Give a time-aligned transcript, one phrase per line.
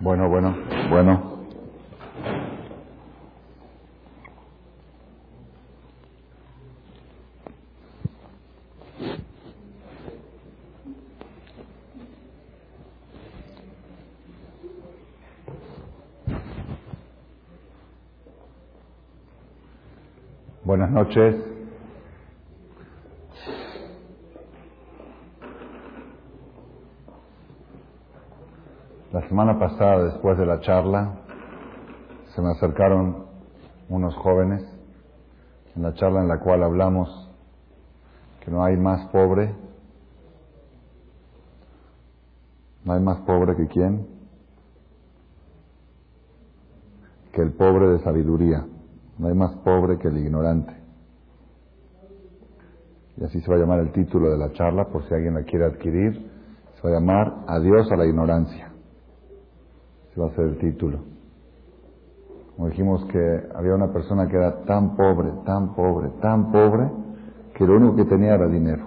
[0.00, 0.54] Bueno, bueno,
[0.90, 1.48] bueno.
[20.64, 21.36] Buenas noches.
[29.12, 31.12] La semana pasada, después de la charla,
[32.34, 33.26] se me acercaron
[33.90, 34.64] unos jóvenes
[35.76, 37.30] en la charla en la cual hablamos
[38.42, 39.54] que no hay más pobre,
[42.82, 44.06] no hay más pobre que quién,
[47.34, 48.64] que el pobre de sabiduría,
[49.18, 50.74] no hay más pobre que el ignorante.
[53.18, 55.42] Y así se va a llamar el título de la charla, por si alguien la
[55.42, 56.26] quiere adquirir,
[56.76, 58.65] se va a llamar Adiós a la ignorancia
[60.20, 60.98] va a ser el título.
[62.56, 66.90] Como dijimos que había una persona que era tan pobre, tan pobre, tan pobre,
[67.54, 68.86] que lo único que tenía era dinero.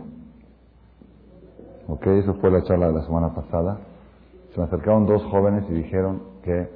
[1.87, 2.07] ¿Ok?
[2.07, 3.79] Eso fue la charla de la semana pasada.
[4.53, 6.69] Se me acercaron dos jóvenes y dijeron que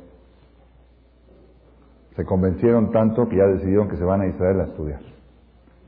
[2.16, 5.02] se convencieron tanto que ya decidieron que se van a Israel a estudiar.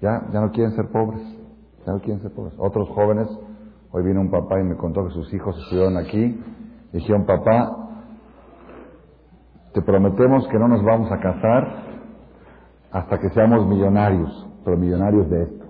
[0.01, 1.21] Ya, ya no quieren ser pobres.
[1.85, 2.55] Ya no quieren ser pobres.
[2.57, 3.27] Otros jóvenes,
[3.91, 6.41] hoy vino un papá y me contó que sus hijos estudiaron aquí.
[6.91, 7.84] Dijeron, papá,
[9.75, 11.67] te prometemos que no nos vamos a casar
[12.93, 15.65] hasta que seamos millonarios, pero millonarios de esto,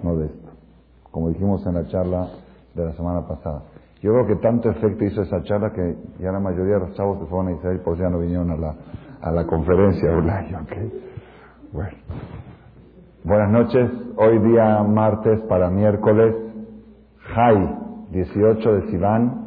[0.00, 0.48] no de esto,
[1.10, 2.28] como dijimos en la charla
[2.72, 3.62] de la semana pasada.
[4.00, 7.18] Yo creo que tanto efecto hizo esa charla que ya la mayoría de los chavos
[7.18, 8.74] que fueron a Israel pues ya no vinieron a la,
[9.22, 10.12] a la conferencia,
[11.72, 11.98] Bueno.
[13.24, 16.36] Buenas noches, hoy día martes para miércoles,
[17.34, 17.78] Jai,
[18.10, 19.43] 18 de Sivan,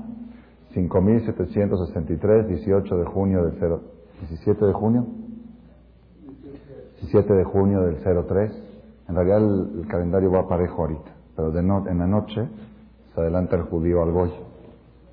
[0.78, 3.82] 5.763, 18 de junio del 0,
[4.30, 5.08] 17 de junio,
[7.02, 8.64] 17 de junio del 03.
[9.10, 12.48] En realidad el, calendario va parejo ahorita, pero de en la noche
[13.14, 14.32] se adelanta el judío al goy,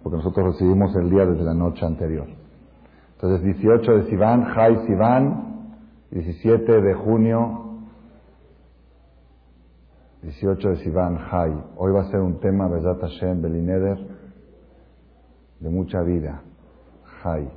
[0.03, 2.27] porque nosotros recibimos el día desde la noche anterior.
[3.15, 5.71] Entonces 18 de Sivan, Jai Sivan,
[6.11, 7.65] 17 de junio
[10.25, 11.53] 18 de Sivan, Jai.
[11.77, 14.14] Hoy va a ser un tema, Besat Hashem, Belineder,
[15.65, 16.43] de mucha vida,
[17.23, 17.49] Jai.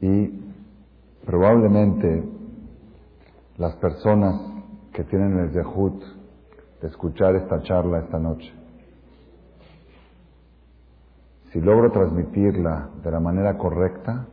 [0.00, 0.40] Y
[1.26, 2.22] probablemente
[3.58, 4.40] las personas
[4.92, 6.00] que tienen el dejut
[6.80, 8.52] de escuchar esta charla esta noche,
[11.50, 14.26] si logro transmitirla de la manera correcta,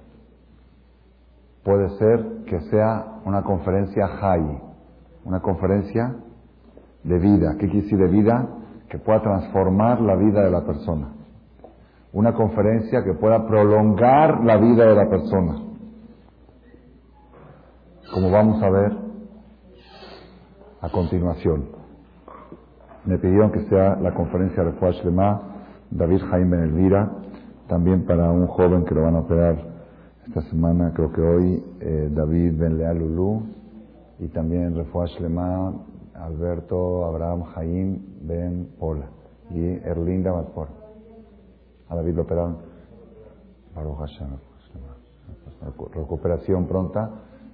[1.64, 4.62] puede ser que sea una conferencia Jai,
[5.26, 6.18] una conferencia
[7.04, 7.54] de vida.
[7.58, 8.48] ¿Qué quiere decir de vida?
[8.90, 11.21] Que pueda transformar la vida de la persona
[12.14, 15.62] una conferencia que pueda prolongar la vida de la persona.
[18.14, 18.92] Como vamos a ver
[20.82, 21.70] a continuación.
[23.06, 25.42] Me pidieron que sea la conferencia de Fuash Lema,
[25.90, 27.12] David Jaime Elvira,
[27.68, 29.72] también para un joven que lo van a operar
[30.28, 33.44] esta semana, creo que hoy, eh, David Ben Lulú,
[34.20, 35.74] y también Refuash Lema,
[36.14, 39.08] Alberto Abraham Jaim Ben Pola,
[39.50, 40.81] y Erlinda Matpor
[41.92, 42.58] a David lo operaron.
[45.94, 47.10] Recuperación pronta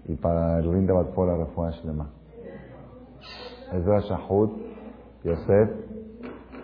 [0.06, 2.08] y para el Rinda Batpola Refuah Shlema.
[3.74, 4.50] Ezra Shahud,
[5.24, 5.70] Yosef,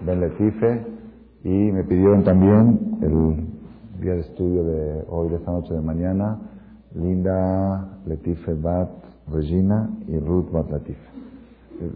[0.02, 0.86] Ben Letife
[1.44, 6.40] y me pidieron también el día de estudio de hoy, de esta noche de mañana,
[6.94, 8.90] Linda Letife Bat
[9.32, 11.10] Regina y Ruth Bat Letife.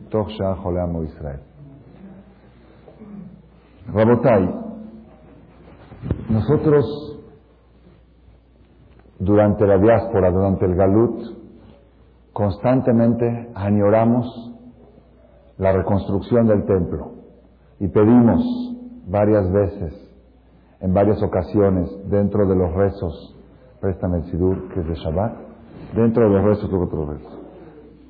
[0.10, 0.58] Toch Shah
[1.06, 1.40] Israel.
[3.94, 4.67] Rabotai,
[6.30, 7.20] nosotros,
[9.20, 11.38] durante la diáspora, durante el Galut,
[12.34, 14.54] constantemente añoramos
[15.58, 17.14] la reconstrucción del templo.
[17.80, 18.44] Y pedimos
[19.08, 19.94] varias veces,
[20.82, 23.36] en varias ocasiones, dentro de los rezos,
[23.80, 25.34] préstame el Sidur, que es de Shabbat,
[25.96, 27.40] dentro de los rezos, otros rezos,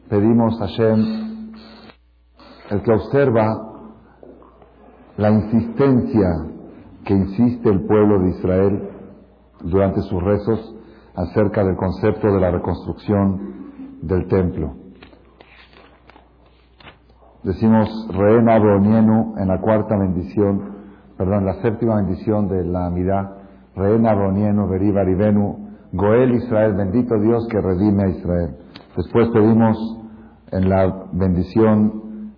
[0.10, 1.52] pedimos a Hashem,
[2.72, 3.68] el que observa
[5.18, 6.57] la insistencia
[7.08, 8.90] que insiste el pueblo de Israel
[9.62, 10.76] durante sus rezos
[11.16, 14.74] acerca del concepto de la reconstrucción del templo.
[17.44, 20.76] Decimos Reena Bronienu en la cuarta bendición,
[21.18, 23.38] perdón, la séptima bendición de la Amidad,
[23.74, 28.58] Reena Bronienu, Beriba Ribenu, Goel Israel, bendito Dios que redime a Israel.
[28.98, 29.78] Después pedimos
[30.52, 32.34] en la bendición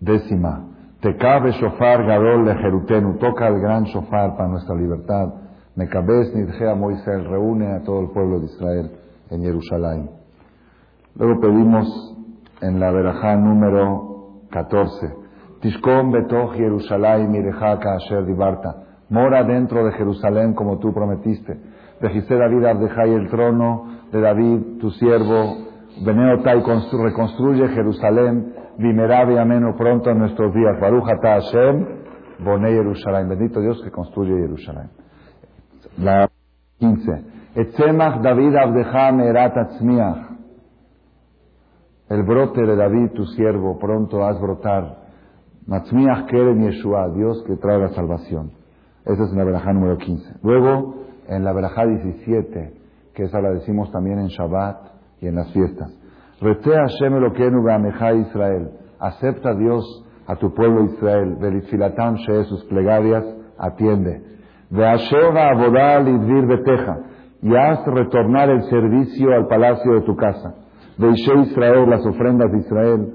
[0.00, 0.69] décima,
[1.00, 5.32] Te cabe shofar gadol de Jerutenu, toca el gran shofar para nuestra libertad.
[5.74, 8.90] Mekabes nidgea Moisés, reúne a todo el pueblo de Israel
[9.30, 10.10] en Jerusalén.
[11.14, 11.88] Luego pedimos
[12.60, 15.14] en la verajá número 14,
[15.62, 21.58] Tishkom betoch Jerusalén mireja asher dibarta, mora dentro de Jerusalén como tú prometiste.
[22.02, 25.70] Dejiste David Abdejai el trono de David, tu siervo,
[26.04, 26.62] Beneotai
[26.92, 30.80] reconstruye Jerusalén, Vimerabe ameno pronto en nuestros días.
[30.80, 31.86] Baruch ata Hashem,
[32.42, 33.28] Boné Jerusalén.
[33.28, 34.88] Bendito Dios que construye Jerusalén.
[35.98, 36.30] La
[36.78, 37.12] 15.
[37.56, 40.30] Etzemach David Abdeja Merat Atzmiach.
[42.08, 44.96] El brote de David, tu siervo, pronto haz brotar.
[45.66, 48.52] Matzmiach Keren Yeshua, Dios que trae la salvación.
[49.04, 50.40] Esa es la verajá número 15.
[50.42, 52.72] Luego, en la verajá 17,
[53.14, 54.90] que esa la decimos también en Shabbat,
[55.20, 55.92] y en las fiestas.
[56.40, 57.60] Rete Hashem Elokeinu
[58.22, 58.70] Israel.
[58.98, 59.84] Acepta Dios
[60.26, 61.36] a tu pueblo Israel.
[61.38, 63.24] Belitfilatam Shee sus plegarias
[63.58, 64.22] atiende.
[64.70, 66.98] Veasheva Abodal Idvir Beteja.
[67.42, 70.54] Y haz retornar el servicio al palacio de tu casa.
[70.96, 73.14] Veishe Israel, las ofrendas de Israel.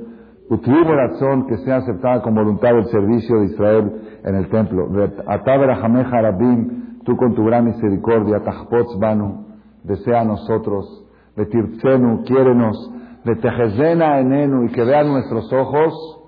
[0.49, 3.91] Utvive razón que sea aceptada con voluntad el servicio de Israel
[4.23, 4.87] en el templo.
[5.27, 9.45] Ataber Hameja Rabim, tú con tu gran misericordia, Tahpotz Banu,
[9.83, 11.05] desea a nosotros
[11.35, 12.91] Betirtzenu, quiérenos,
[13.25, 16.21] Betejezena enenu, y que vean nuestros ojos,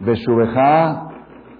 [0.00, 1.08] Beshubeja,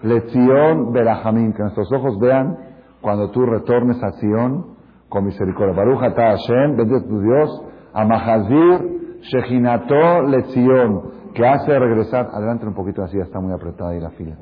[0.02, 2.56] Lezion, Berahamim, que nuestros ojos vean
[3.00, 4.76] cuando tú retornes a Sion
[5.08, 5.75] con misericordia.
[5.75, 11.02] Baruch ata Hashem, bendito tu Dios, Amahazir, Shechinato, Lezion,
[11.34, 14.37] que hace regresar, adelante un poquito así, está muy apretada ahí la fila.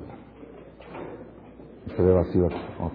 [1.97, 2.93] Se ve vacío aquí, ok.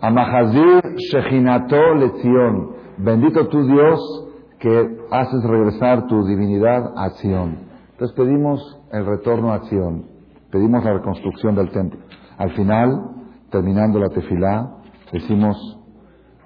[0.00, 4.29] Amahazir, Shechinato, Lezion, Bendito tu Dios
[4.60, 7.56] que haces regresar tu divinidad a Sion.
[7.92, 10.04] Entonces pedimos el retorno a Sion,
[10.50, 11.98] pedimos la reconstrucción del templo.
[12.36, 13.10] Al final,
[13.50, 14.76] terminando la tefilá,
[15.12, 15.56] decimos,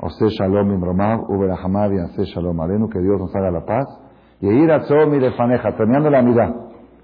[0.01, 3.87] Ose Shalom Imromav, Uberahamad y Ose Shalom Alenu, que Dios nos haga la paz.
[4.41, 6.55] Y ir a y Lefaneja, terminando la mirada.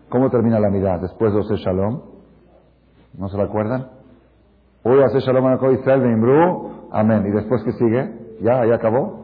[0.08, 0.98] ¿Cómo termina la mirada?
[0.98, 2.02] Después de Ose Shalom.
[3.16, 3.88] ¿No se recuerdan?
[4.84, 6.02] Hoy Ose Shalom Israel
[6.92, 7.24] Amén.
[7.26, 8.36] ¿Y después qué sigue?
[8.42, 8.64] ¿Ya?
[8.66, 9.19] ¿Ya acabó?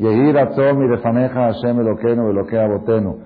[0.00, 3.18] Yehir atzom y defaneja Hashem Eloqueno Eloquea Botenu.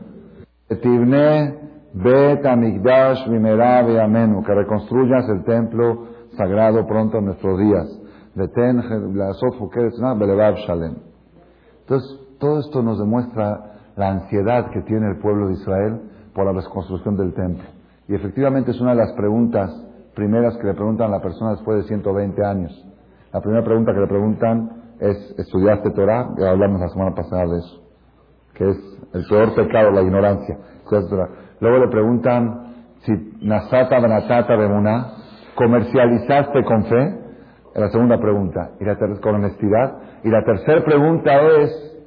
[0.83, 1.55] Tibne
[1.95, 4.43] bet amigdash vimera amenu.
[4.43, 7.87] Que reconstruyas el templo sagrado pronto en nuestros días.
[8.35, 8.83] Beten
[9.15, 9.55] lasot
[10.19, 10.97] belevav shalem.
[11.83, 16.01] Entonces, todo esto nos demuestra la ansiedad que tiene el pueblo de Israel
[16.35, 17.69] por la reconstrucción del templo.
[18.09, 19.71] Y efectivamente es una de las preguntas
[20.17, 22.85] primeras que le preguntan a la persona después de 120 años.
[23.33, 27.59] La primera pregunta que le preguntan es estudiaste Torah, ya hablamos la semana pasada de
[27.59, 27.83] eso,
[28.55, 28.77] que es
[29.13, 30.59] el peor pecado, la ignorancia.
[31.61, 35.15] Luego le preguntan si Nasata Benatata Bemuná,
[35.55, 37.21] comercializaste con fe,
[37.75, 39.99] la segunda pregunta, y la con honestidad.
[40.23, 42.07] Y la tercera pregunta es,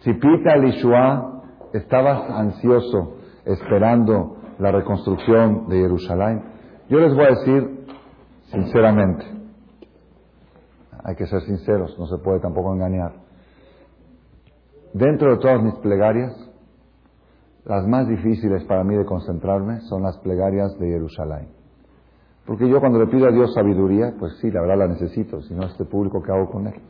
[0.00, 1.42] si Pita Lishua,
[1.72, 6.42] estabas ansioso esperando la reconstrucción de Jerusalén.
[6.88, 7.84] Yo les voy a decir
[8.50, 9.24] sinceramente,
[11.04, 13.12] hay que ser sinceros, no se puede tampoco engañar.
[14.92, 16.34] Dentro de todas mis plegarias,
[17.64, 21.48] las más difíciles para mí de concentrarme son las plegarias de Jerusalén.
[22.46, 25.52] Porque yo cuando le pido a Dios sabiduría, pues sí, la verdad la necesito, si
[25.52, 26.80] no este público, ¿qué hago con él?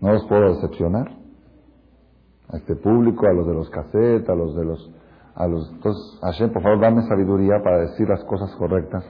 [0.00, 1.10] No los puedo decepcionar.
[2.48, 4.90] A este público, a los de los cassettes, a los de los...
[5.34, 9.04] A los entonces, Hashem, por favor, dame sabiduría para decir las cosas correctas,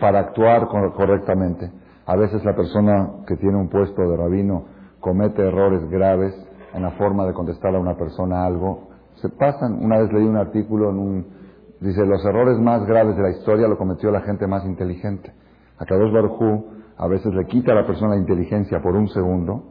[0.00, 1.70] para actuar correctamente.
[2.08, 4.64] A veces la persona que tiene un puesto de rabino
[4.98, 6.34] comete errores graves
[6.72, 8.88] en la forma de contestar a una persona algo.
[9.16, 9.84] Se pasan.
[9.84, 11.26] Una vez leí un artículo en un...
[11.80, 15.34] Dice, los errores más graves de la historia lo cometió la gente más inteligente.
[15.78, 16.64] A Kadosh Baruj
[16.96, 19.64] a veces le quita a la persona la inteligencia por un segundo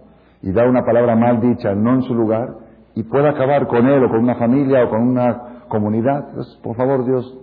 [0.44, 2.56] y da una palabra mal dicha, no en su lugar,
[2.94, 6.28] y puede acabar con él o con una familia o con una comunidad.
[6.62, 7.36] Por favor, Dios,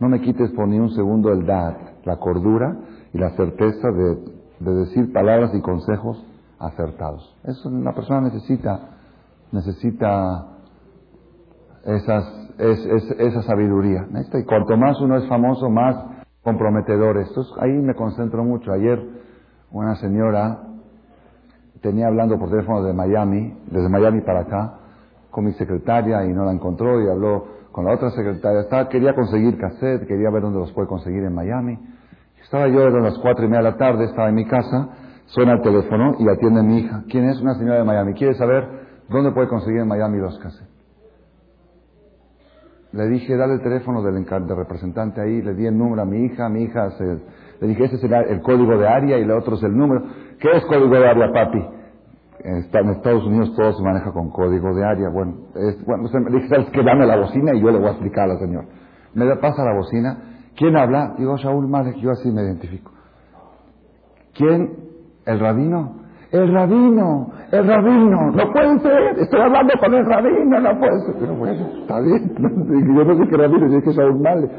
[0.00, 2.76] no me quites por ni un segundo el dad, la cordura
[3.14, 6.24] y la certeza de de decir palabras y consejos
[6.58, 7.36] acertados.
[7.44, 8.90] Eso una persona necesita,
[9.52, 10.46] necesita
[11.84, 14.06] esa sabiduría.
[14.32, 15.96] Y cuanto más uno es famoso, más
[16.42, 17.18] comprometedor.
[17.18, 18.72] Entonces ahí me concentro mucho.
[18.72, 19.00] Ayer
[19.70, 20.60] una señora
[21.82, 24.74] tenía hablando por teléfono de Miami, desde Miami para acá,
[25.30, 28.60] con mi secretaria y no la encontró y habló con la otra secretaria.
[28.60, 31.78] Estaba, quería conseguir cassette, quería ver dónde los puede conseguir en Miami.
[32.44, 34.88] Estaba yo, eran las cuatro y media de la tarde, estaba en mi casa,
[35.26, 37.02] suena el teléfono y atiende mi hija.
[37.08, 37.40] ¿Quién es?
[37.40, 38.12] Una señora de Miami.
[38.12, 38.68] Quiere saber
[39.08, 40.68] dónde puede conseguir en Miami los cassettes.
[42.92, 46.48] le dije, dale el teléfono del, representante ahí, le di el número a mi hija,
[46.50, 47.04] mi hija se,
[47.60, 50.02] le dije, ese será el código de área y el otro es el número.
[50.38, 51.66] ¿Qué es código de área, papi?
[52.40, 55.08] En Estados Unidos todo se maneja con código de área.
[55.08, 55.34] Bueno,
[55.86, 56.82] bueno le dije, ¿sabes qué?
[56.82, 58.66] Dame la bocina y yo le voy a explicar al señor.
[59.14, 60.33] Me pasa la bocina.
[60.56, 61.14] ¿Quién habla?
[61.18, 62.92] Digo, Shaul Malek, yo así me identifico.
[64.34, 64.70] ¿Quién?
[65.26, 66.04] ¿El rabino?
[66.30, 71.14] El rabino, el rabino, no puede ser, estoy hablando con el rabino, no puede ser.
[71.20, 74.50] Pero bueno, está bien, yo no sé qué rabino, yo que Shaul Malek.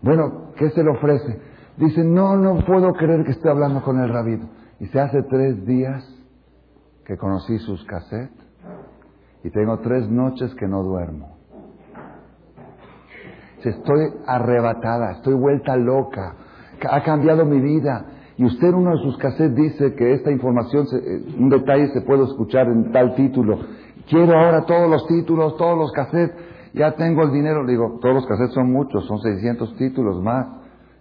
[0.00, 1.38] Bueno, ¿qué se le ofrece?
[1.76, 4.48] Dice, no, no puedo creer que esté hablando con el rabino.
[4.78, 6.02] Y se hace tres días
[7.04, 8.46] que conocí sus cassettes
[9.44, 11.39] y tengo tres noches que no duermo.
[13.68, 16.34] Estoy arrebatada, estoy vuelta loca,
[16.88, 18.06] ha cambiado mi vida.
[18.36, 22.00] Y usted en uno de sus cassettes dice que esta información, eh, un detalle se
[22.00, 23.58] puede escuchar en tal título.
[24.08, 26.34] Quiero ahora todos los títulos, todos los cassettes,
[26.72, 27.62] ya tengo el dinero.
[27.64, 30.46] Le digo, todos los cassettes son muchos, son 600 títulos más.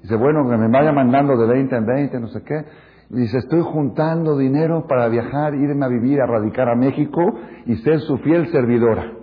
[0.01, 2.66] Dice, bueno, que me vaya mandando de 20 en 20, no sé qué.
[3.10, 7.22] Dice, estoy juntando dinero para viajar, irme a vivir, a radicar a México
[7.66, 9.19] y ser su fiel servidora.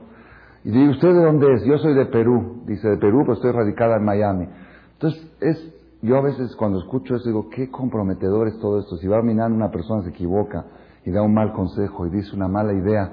[0.67, 1.65] Y digo, ¿usted de dónde es?
[1.65, 2.65] Yo soy de Perú.
[2.67, 4.49] Dice, de Perú, pues estoy radicada en Miami.
[4.95, 8.97] Entonces, es, yo a veces cuando escucho eso digo, qué comprometedor es todo esto.
[8.97, 10.65] Si va mirando una persona se equivoca
[11.05, 13.13] y da un mal consejo y dice una mala idea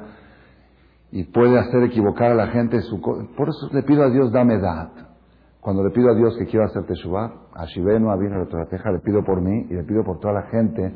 [1.11, 4.55] y puede hacer equivocar a la gente, su, por eso le pido a Dios, dame
[4.55, 4.89] edad.
[5.61, 8.99] Cuando le pido a Dios que quiero hacer Teshuvah, a Shivenu, a Vino, a le
[8.99, 10.91] pido por mí y le pido por toda la gente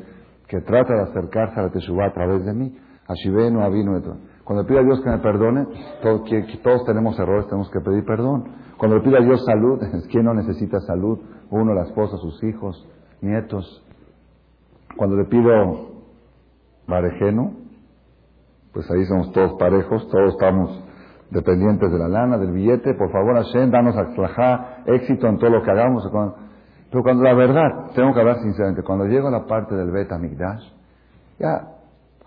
[0.48, 2.76] que trata de acercarse a la Teshuvah a través de mí.
[3.06, 3.96] A Shivenu, a Vino,
[4.48, 5.66] Cuando le pido a Dios que me perdone,
[6.00, 8.44] todos, tenemos errores, tenemos que pedir perdón.
[8.78, 9.78] Cuando le pido a Dios salud,
[10.10, 11.18] ¿quién no necesita salud?
[11.50, 12.88] Uno, la esposa, sus hijos,
[13.20, 13.84] nietos.
[14.96, 15.90] Cuando le pido
[16.86, 17.56] Marejeno,
[18.72, 20.82] pues ahí somos todos parejos, todos estamos
[21.28, 25.62] dependientes de la lana, del billete, por favor Hashem, danos aclajá, éxito en todo lo
[25.62, 26.10] que hagamos.
[26.90, 30.16] Pero cuando la verdad, tengo que hablar sinceramente, cuando llego a la parte del beta
[30.16, 30.72] migdash,
[31.38, 31.77] ya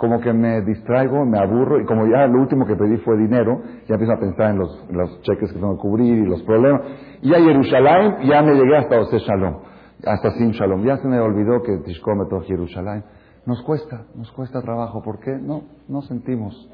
[0.01, 3.61] como que me distraigo, me aburro y como ya lo último que pedí fue dinero,
[3.87, 6.81] ya empiezo a pensar en los, cheques que tengo que cubrir y los problemas.
[7.21, 9.57] Y a Jerusalén ya me llegué hasta Ose Shalom,
[10.03, 10.83] hasta Sim Shalom.
[10.85, 13.03] Ya se me olvidó que Tishkom Jerusalén.
[13.45, 15.03] Nos cuesta, nos cuesta trabajo.
[15.03, 15.37] ¿Por qué?
[15.39, 16.67] No, no sentimos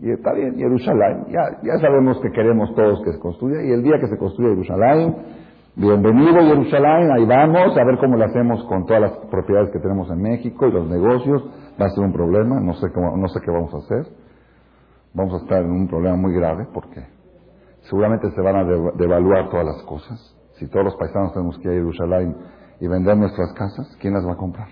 [0.00, 3.82] y está bien, Jerusalén, ya, ya sabemos que queremos todos que se construya, y el
[3.82, 5.16] día que se construya Jerusalén,
[5.74, 10.10] bienvenido Jerusalén, ahí vamos, a ver cómo lo hacemos con todas las propiedades que tenemos
[10.10, 11.42] en México y los negocios,
[11.80, 14.06] va a ser un problema, no sé, cómo, no sé qué vamos a hacer,
[15.14, 17.06] vamos a estar en un problema muy grave porque
[17.82, 20.34] seguramente se van a devaluar todas las cosas.
[20.58, 22.36] Si todos los paisanos tenemos que ir a Jerusalén
[22.80, 24.68] y vender nuestras casas, ¿quién las va a comprar?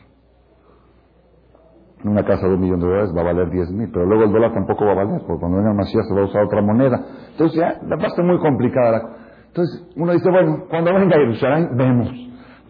[2.04, 4.32] una casa de un millón de dólares va a valer 10 mil, pero luego el
[4.32, 7.00] dólar tampoco va a valer, porque cuando venga Mashiach se va a usar otra moneda.
[7.30, 9.00] Entonces ya la parte muy complicada.
[9.46, 12.10] Entonces uno dice, bueno, cuando venga Jerusalén, vemos.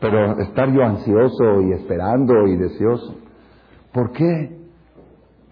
[0.00, 3.16] Pero estar yo ansioso y esperando y deseoso,
[3.94, 4.58] ¿por qué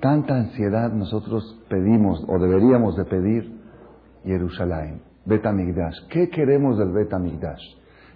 [0.01, 3.63] tanta ansiedad nosotros pedimos o deberíamos de pedir
[4.25, 6.09] Jerusalén, Betamigdash?
[6.09, 7.63] ¿Qué queremos del Betamigdash?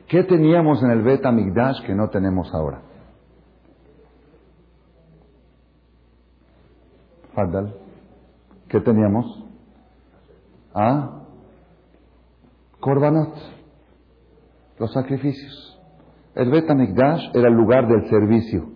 [0.08, 2.82] ¿Qué teníamos en el Betamigdash que no tenemos ahora?
[7.32, 7.74] Fadal.
[8.68, 9.44] ¿Qué teníamos?
[10.74, 11.22] Ah,
[12.80, 13.34] Korbanot,
[14.78, 15.80] los sacrificios.
[16.34, 18.75] El Bet era el lugar del servicio.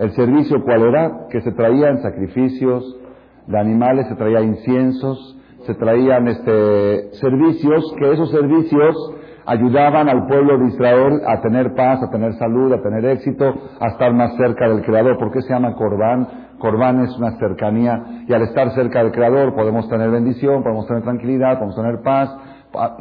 [0.00, 1.26] ¿El servicio cuál era?
[1.28, 2.96] Que se traían sacrificios
[3.46, 8.96] de animales, se traían inciensos, se traían este, servicios, que esos servicios
[9.44, 13.88] ayudaban al pueblo de Israel a tener paz, a tener salud, a tener éxito, a
[13.88, 15.18] estar más cerca del Creador.
[15.18, 16.28] ¿Por qué se llama Corbán?
[16.58, 21.02] Corbán es una cercanía y al estar cerca del Creador podemos tener bendición, podemos tener
[21.02, 22.34] tranquilidad, podemos tener paz.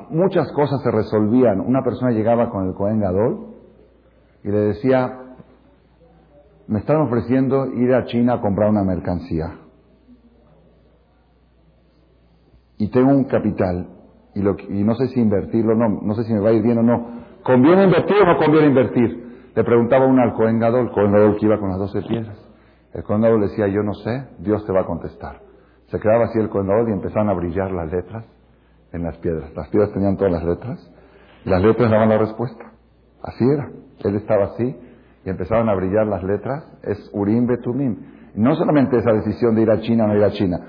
[0.10, 1.62] Muchas cosas se resolvían.
[1.62, 3.56] Una persona llegaba con el Cohen Gadol
[4.44, 5.29] y le decía,
[6.70, 9.56] me están ofreciendo ir a China a comprar una mercancía.
[12.78, 13.88] Y tengo un capital
[14.36, 16.54] y, lo, y no sé si invertirlo o no, no sé si me va a
[16.54, 17.08] ir bien o no.
[17.44, 19.52] ¿Conviene invertir o no conviene invertir?
[19.56, 22.38] Le preguntaba uno al Cohen Gadol, Cohen Gadol que iba con las doce piedras.
[22.94, 25.42] El condado decía, yo no sé, Dios te va a contestar.
[25.88, 28.26] Se quedaba así el condado y empezaban a brillar las letras
[28.94, 29.52] en las piedras.
[29.56, 30.92] Las piedras tenían todas las letras
[31.46, 32.74] y las letras daban la respuesta.
[33.24, 33.72] Así era.
[34.04, 34.76] Él estaba así
[35.26, 36.64] y empezaban a brillar las letras.
[36.84, 37.98] Es Urim Betumim.
[38.36, 40.60] No solamente esa decisión de ir a China o no ir a China.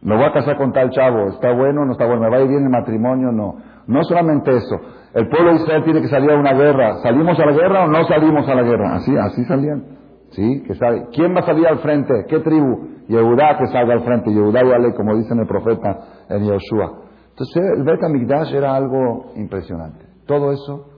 [0.00, 2.22] Me voy a casar con tal chavo, ¿está bueno no está bueno?
[2.22, 3.32] ¿Me va a ir bien el matrimonio?
[3.32, 3.56] No.
[3.86, 4.76] No solamente eso.
[5.14, 6.98] El pueblo de Israel tiene que salir a una guerra.
[7.02, 8.96] ¿Salimos a la guerra o no salimos a la guerra?
[8.96, 9.98] Así, así salían.
[10.30, 10.62] ¿Sí?
[10.62, 10.74] Que.
[11.12, 12.26] ¿Quién va a salir al frente?
[12.28, 12.98] ¿Qué tribu?
[13.08, 14.30] Yehudá que salga al frente.
[14.30, 15.98] Yehudá y Ale, como dice el profeta
[16.28, 17.08] en Yoshua.
[17.30, 20.04] Entonces el Bet Amigdash era algo impresionante.
[20.26, 20.90] Todo eso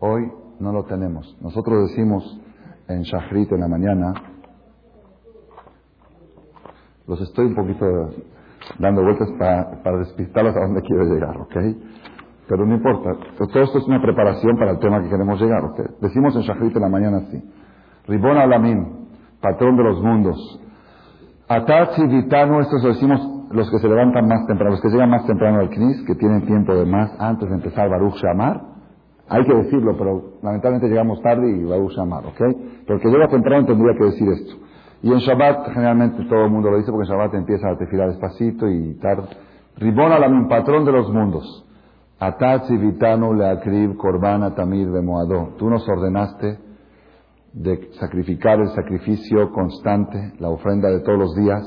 [0.00, 0.30] hoy
[0.60, 1.36] no lo tenemos.
[1.40, 2.40] Nosotros decimos
[2.88, 4.12] en Shahrit en la mañana,
[7.06, 7.86] los estoy un poquito
[8.78, 11.56] dando vueltas para, para despistarlos a donde quiero llegar, ¿ok?
[12.48, 13.10] Pero no importa.
[13.38, 16.00] Todo esto es una preparación para el tema que queremos llegar, ¿ok?
[16.00, 17.42] Decimos en Shahrit en la mañana así.
[18.06, 19.08] Ribón Alamim,
[19.40, 20.60] patrón de los mundos.
[21.48, 25.26] Atatzi Vitano, estos lo decimos los que se levantan más temprano, los que llegan más
[25.26, 28.73] temprano al CNIS, que tienen tiempo de más antes de empezar Baruch Shamar.
[29.28, 32.40] Hay que decirlo, pero lamentablemente llegamos tarde y Baruch Shamar, ¿ok?
[32.86, 34.56] Pero el que llega temprano tendría que decir esto.
[35.02, 38.08] Y en Shabbat generalmente todo el mundo lo dice porque en Shabbat empieza a tefilar
[38.08, 39.28] despacito y tarde.
[39.76, 41.66] Ribón Alamim, patrón de los mundos.
[42.18, 45.54] Atatzi Vitano Leakrib Korbana Tamir de Moadó.
[45.58, 46.58] Tú nos ordenaste
[47.52, 51.62] de sacrificar el sacrificio constante, la ofrenda de todos los días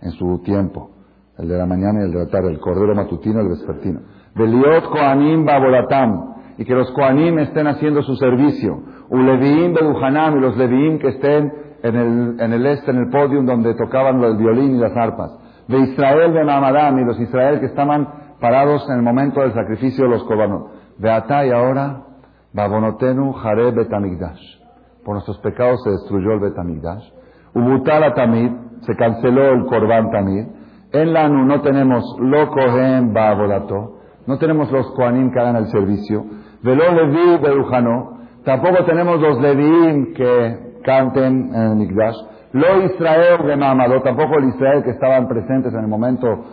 [0.00, 0.90] en su tiempo,
[1.38, 4.00] el de la mañana y el de la tarde, el cordero matutino y el vespertino.
[4.34, 6.31] Beliot Koanim Babolatam,
[6.62, 8.78] y que los Koanim estén haciendo su servicio.
[9.08, 11.52] Uleviim Beduhanam, y los Leviim que estén
[11.82, 15.36] en el, en el este, en el podium donde tocaban el violín y las arpas.
[15.66, 18.06] De Israel de Mamadam, y los Israel que estaban
[18.40, 20.70] parados en el momento del sacrificio de los Kobanot.
[20.98, 22.04] De y ahora,
[22.52, 24.62] Babonotenu Jare Betamigdash
[25.04, 27.10] por nuestros pecados se destruyó el Betamigdash.
[27.54, 28.52] Ubutala Tamid,
[28.82, 30.46] se canceló el Korban Tamid.
[30.92, 36.24] En Lanu no tenemos lo Kohen Babolato, no tenemos los Kohanim que hagan el servicio.
[36.62, 42.16] Velo Levi Berujano, tampoco tenemos los Leviim que canten en el Migdash.
[42.52, 46.44] Lo Israel de Mamado, tampoco el Israel que estaban presentes en el momento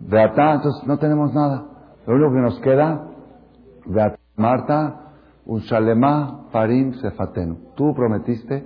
[0.00, 1.64] de Atá, entonces no tenemos nada.
[2.06, 3.08] Lo único que nos queda,
[3.84, 4.98] de Marta,
[5.44, 7.74] Ushalema parim sefatenu.
[7.76, 8.64] Tú prometiste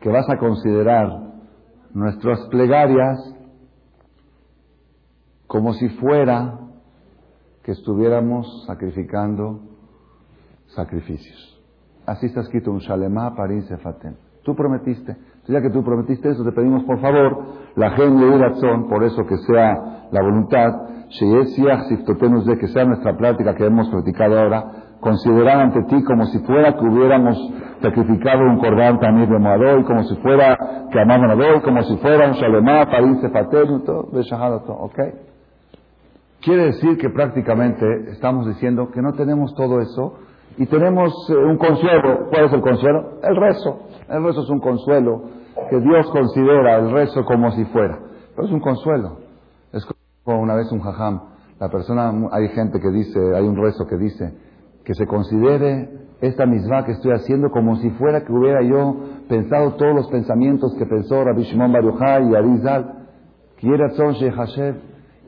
[0.00, 1.08] que vas a considerar
[1.94, 3.34] nuestras plegarias
[5.46, 6.58] como si fuera
[7.62, 9.75] que estuviéramos sacrificando
[10.76, 11.60] sacrificios.
[12.06, 14.16] Así está escrito un Shalema parim sefatenu.
[14.44, 15.16] Tú prometiste.
[15.48, 19.36] Ya que tú prometiste eso, te pedimos por favor, la gente de por eso que
[19.38, 20.72] sea la voluntad,
[22.58, 24.64] que sea nuestra plática que hemos platicado ahora,
[25.00, 27.36] considerar ante ti como si fuera que hubiéramos
[27.80, 30.58] sacrificado un cordán también de Moadoy, como si fuera
[30.90, 34.22] que amamos a como si fuera un Shalemá, París, Sefatel, todo, de
[34.68, 35.00] ¿ok?
[36.40, 40.18] Quiere decir que prácticamente estamos diciendo que no tenemos todo eso
[40.58, 42.28] y tenemos eh, un consuelo.
[42.30, 43.18] ¿Cuál es el consuelo?
[43.22, 43.78] El rezo.
[44.08, 45.22] El rezo es un consuelo
[45.70, 47.98] que Dios considera el rezo como si fuera.
[48.34, 49.18] Pero es un consuelo.
[49.72, 49.86] Es
[50.24, 51.20] como una vez un jajam.
[51.58, 54.34] La persona, hay gente que dice, hay un rezo que dice,
[54.84, 55.88] que se considere
[56.20, 58.96] esta misma que estoy haciendo como si fuera que hubiera yo
[59.28, 63.08] pensado todos los pensamientos que pensó Rabbi Shimon Bar y Arizal.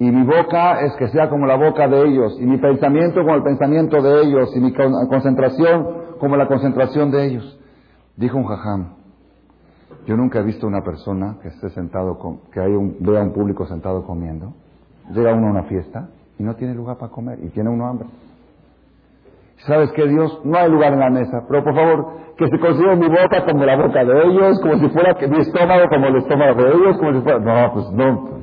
[0.01, 3.35] Y mi boca es que sea como la boca de ellos, y mi pensamiento como
[3.35, 5.87] el pensamiento de ellos, y mi concentración
[6.21, 7.61] como la concentración de ellos.
[8.17, 8.95] Dijo un jajam,
[10.07, 12.19] yo nunca he visto una persona que esté sentado,
[12.53, 14.55] que hay un, vea un público sentado comiendo,
[15.13, 16.09] llega uno a una fiesta
[16.39, 18.09] y no tiene lugar para comer, y tiene uno hambre.
[19.67, 20.41] ¿Sabes qué, Dios?
[20.45, 21.45] No hay lugar en la mesa.
[21.49, 22.07] Pero por favor,
[22.37, 25.89] que se considere mi boca como la boca de ellos, como si fuera mi estómago
[25.89, 27.39] como el estómago de ellos, como si fuera...
[27.41, 28.38] No, pues no.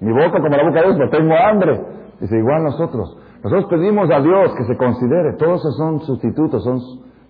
[0.00, 1.80] Mi boca como la boca de no tengo hambre.
[2.20, 3.16] Dice, igual nosotros.
[3.42, 5.34] Nosotros pedimos a Dios que se considere.
[5.34, 6.80] Todos esos son sustitutos, son,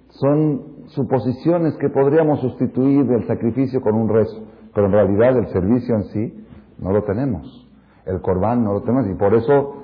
[0.09, 4.43] son suposiciones que podríamos sustituir del sacrificio con un rezo.
[4.75, 6.47] Pero en realidad el servicio en sí
[6.79, 7.69] no lo tenemos.
[8.07, 9.07] El corbán no lo tenemos.
[9.09, 9.75] Y por eso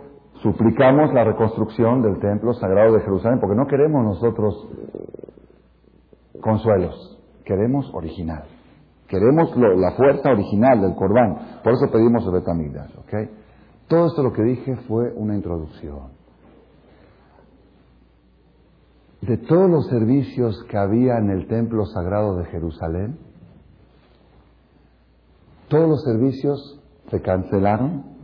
[0.43, 4.69] suplicamos la reconstrucción del templo sagrado de Jerusalén, porque no queremos nosotros
[6.41, 8.45] consuelos, queremos original.
[9.15, 11.61] Queremos la fuerza original del Corbán.
[11.63, 13.31] Por eso pedimos el Betamigdash, ¿ok?
[13.87, 16.09] Todo esto lo que dije fue una introducción.
[19.21, 23.17] De todos los servicios que había en el templo sagrado de Jerusalén,
[25.69, 28.17] todos los servicios se cancelaron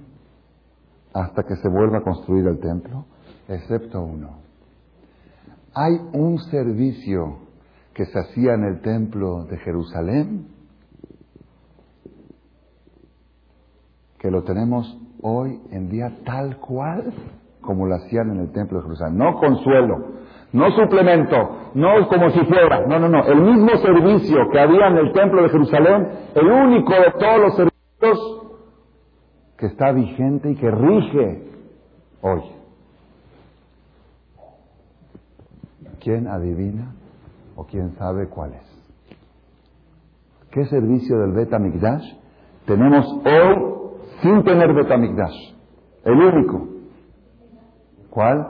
[1.14, 3.04] hasta que se vuelva a construir el templo,
[3.46, 4.40] excepto uno.
[5.72, 7.38] Hay un servicio
[7.94, 10.58] que se hacía en el templo de Jerusalén
[14.20, 17.12] que lo tenemos hoy en día tal cual
[17.62, 19.16] como lo hacían en el templo de Jerusalén.
[19.16, 19.96] No consuelo,
[20.52, 21.36] no suplemento,
[21.74, 23.24] no como si fuera, no, no, no.
[23.24, 27.56] El mismo servicio que había en el templo de Jerusalén, el único de todos los
[27.56, 28.42] servicios
[29.56, 31.50] que está vigente y que rige
[32.20, 32.42] hoy.
[36.02, 36.92] ¿Quién adivina
[37.56, 39.16] o quién sabe cuál es?
[40.50, 42.04] ¿Qué servicio del Betamigdash
[42.66, 43.70] tenemos hoy
[44.22, 45.54] sin tener Betamigdash?
[46.04, 46.68] El único.
[48.10, 48.48] ¿Cuál?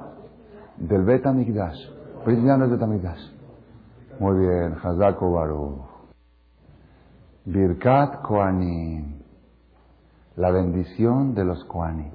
[0.76, 1.78] Del Betamigdash.
[2.26, 3.20] Milá no es Betamigdash.
[4.18, 5.80] Muy bien, Hazako Baruch.
[7.44, 9.20] Birkat Koanim.
[10.36, 12.12] La bendición de los Koanim.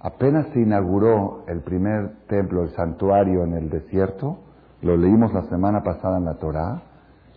[0.00, 4.38] Apenas se inauguró el primer templo, el santuario en el desierto,
[4.82, 6.82] lo leímos la semana pasada en la Torá,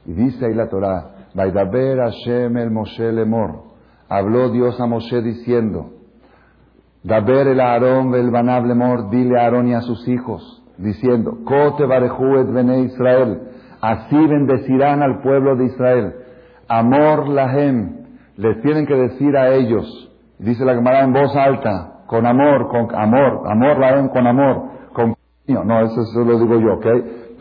[0.05, 3.63] y dice ahí la Torá, Vaidaber Hashem el Moshe Lemor,
[4.09, 5.91] habló Dios a Moshe diciendo,
[7.03, 11.85] Daber el Aarón el Banab Lemor, dile a Aarón y a sus hijos, diciendo, Kote
[11.85, 13.41] Barejuet Bene Israel,
[13.81, 16.15] así bendecirán al pueblo de Israel,
[16.67, 18.01] Amor Lahem,
[18.37, 22.93] les tienen que decir a ellos, dice la Gemara en voz alta, con amor, con
[22.93, 25.15] amor, amor la con amor, con.
[25.47, 26.85] No, eso, lo digo yo, ¿ok?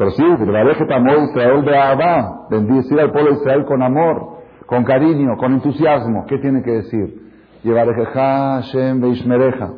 [0.01, 5.53] Pero sí, Israel de Abba, bendecir al pueblo de Israel con amor, con cariño, con
[5.53, 6.25] entusiasmo.
[6.27, 7.21] ¿Qué tiene que decir?
[7.63, 9.75] Llevarejeja Hashem Beishmereja,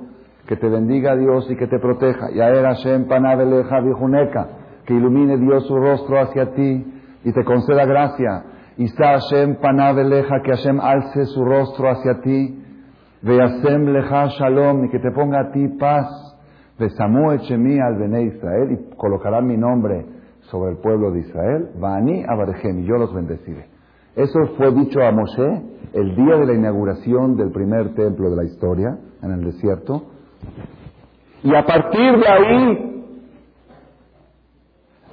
[0.46, 2.30] que te bendiga Dios y que te proteja.
[2.30, 4.46] Yaer Hashem Panabeleja Vijuneca,
[4.86, 6.86] que ilumine Dios su rostro hacia ti
[7.24, 8.44] y te conceda gracia.
[8.76, 12.62] Isa Hashem Panabeleja, que Hashem alce su rostro hacia ti
[13.22, 16.06] Veasem leja shalom, y que te ponga a ti paz.
[16.78, 20.11] Vesamu echemi al bene Israel, y colocará mi nombre
[20.52, 21.70] sobre el pueblo de Israel.
[21.80, 23.66] Vani abarejem, y yo los bendeciré.
[24.14, 25.62] Eso fue dicho a Moshe
[25.94, 30.02] el día de la inauguración del primer templo de la historia, en el desierto.
[31.42, 32.88] Y a partir de ahí,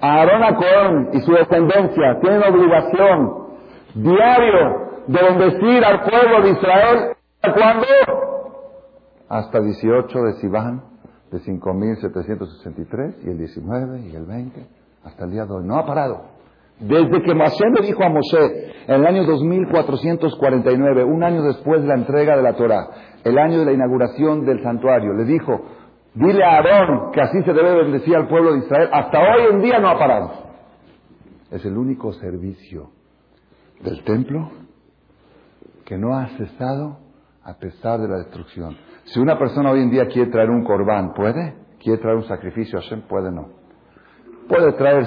[0.02, 3.50] Aarón Acohen y su descendencia tienen obligación
[3.96, 7.86] diario de bendecir al pueblo de Israel cuándo?
[9.30, 10.84] Hasta 18 de Sivan,
[11.32, 14.68] de 5.763, y el 19, y el 20,
[15.04, 15.66] hasta el día de hoy.
[15.66, 16.40] No ha parado.
[16.80, 21.88] Desde que Moshe le dijo a Moshe, en el año 2449, un año después de
[21.88, 22.88] la entrega de la Torah,
[23.24, 25.60] el año de la inauguración del santuario, le dijo,
[26.14, 29.62] dile a Aarón que así se debe bendecir al pueblo de Israel, hasta hoy en
[29.62, 30.32] día no ha parado.
[31.52, 32.92] Es el único servicio
[33.82, 34.50] del templo
[35.86, 37.00] que no ha cesado
[37.44, 38.78] a pesar de la destrucción.
[39.06, 41.56] Si una persona hoy en día quiere traer un corbán, ¿puede?
[41.80, 43.02] ¿Quiere traer un sacrificio a Hashem?
[43.02, 43.59] Puede no.
[44.50, 45.06] Puede traer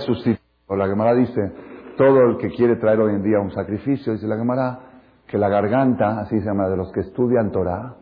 [0.69, 1.53] O La Gemara dice,
[1.99, 4.79] todo el que quiere traer hoy en día un sacrificio, dice la Gemara,
[5.27, 7.97] que la garganta, así se llama, de los que estudian Torah,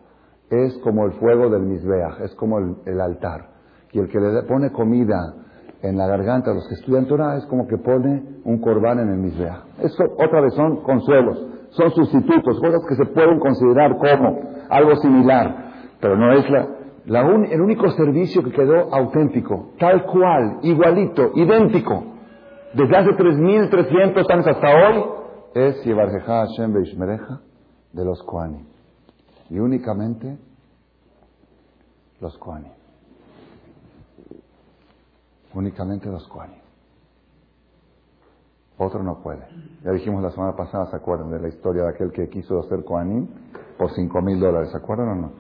[0.51, 3.49] es como el fuego del Mizbeach, es como el, altar.
[3.93, 5.35] Y el que le pone comida
[5.83, 9.09] en la garganta de los que estudian Torah es como que pone un corbán en
[9.09, 9.65] el Mizbeach.
[9.79, 15.73] Eso otra vez son consuelos son sustitutos, cosas que se pueden considerar como algo similar,
[16.01, 16.67] pero no es la,
[17.07, 22.05] el único servicio que quedó auténtico, tal cual, igualito, idéntico,
[22.75, 25.05] desde hace 3.300 años hasta hoy,
[25.55, 27.41] es Yevarjeja Hashem Beishmereja
[27.93, 28.67] de los Kohanim.
[29.49, 30.39] Y únicamente
[32.21, 32.73] los Kohanim.
[35.55, 36.61] Únicamente los Kohanim.
[38.79, 39.47] Otro no puede.
[39.85, 42.85] Ya dijimos la semana pasada, ¿se acuerdan de la historia de aquel que quiso hacer
[42.85, 43.27] Koanim
[43.77, 44.71] por cinco mil dólares?
[44.71, 45.33] ¿Se acuerdan o no?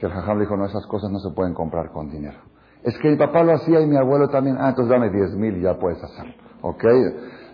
[0.00, 2.38] Que el jajam dijo, no, esas cosas no se pueden comprar con dinero.
[2.82, 4.56] Es que mi papá lo hacía y mi abuelo también.
[4.58, 6.32] Ah, entonces dame diez mil y ya puedes hacerlo.
[6.62, 6.84] ¿Ok?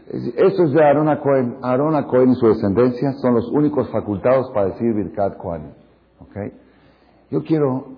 [0.08, 1.56] Eso es de Aaron Cohen.
[1.62, 5.72] Aaron Cohen y su descendencia son los únicos facultados para decir Birkat Koanim.
[6.20, 6.36] ¿Ok?
[7.32, 7.96] Yo quiero,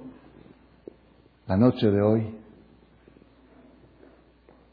[1.46, 2.38] la noche de hoy,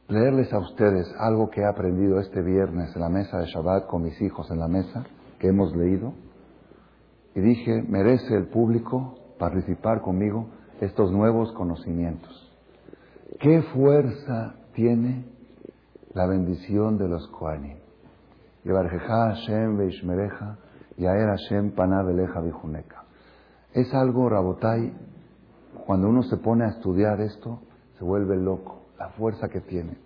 [0.08, 4.04] leerles a ustedes algo que he aprendido este viernes en la mesa de Shabbat con
[4.04, 5.04] mis hijos en la mesa,
[5.40, 6.14] que hemos leído,
[7.36, 10.48] y dije, merece el público participar conmigo
[10.82, 12.42] estos nuevos conocimientos.
[13.40, 15.26] ¿Qué fuerza tiene
[16.14, 17.78] la bendición de los Kohanim?
[18.66, 20.58] Hashem Veishmereja,
[20.98, 23.04] Yaer Hashem Bijuneka.
[23.74, 24.94] Es algo, Rabotai,
[25.86, 27.60] cuando uno se pone a estudiar esto,
[27.98, 29.98] se vuelve loco la fuerza que tiene.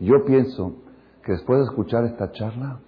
[0.00, 0.76] Yo pienso
[1.22, 2.80] que después de escuchar esta charla,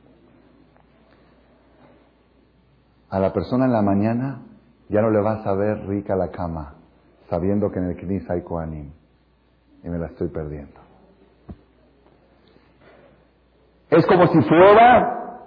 [3.11, 4.43] a la persona en la mañana
[4.89, 6.75] ya no le vas a ver rica la cama,
[7.29, 8.93] sabiendo que en el Knis hay Koanim.
[9.83, 10.81] Y me la estoy perdiendo.
[13.91, 15.45] Es como si fuera,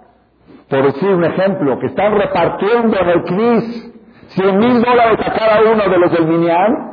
[0.68, 3.92] por decir un ejemplo, que están repartiendo en el Knis
[4.28, 6.92] 100 mil dólares a cada uno de los del Minyan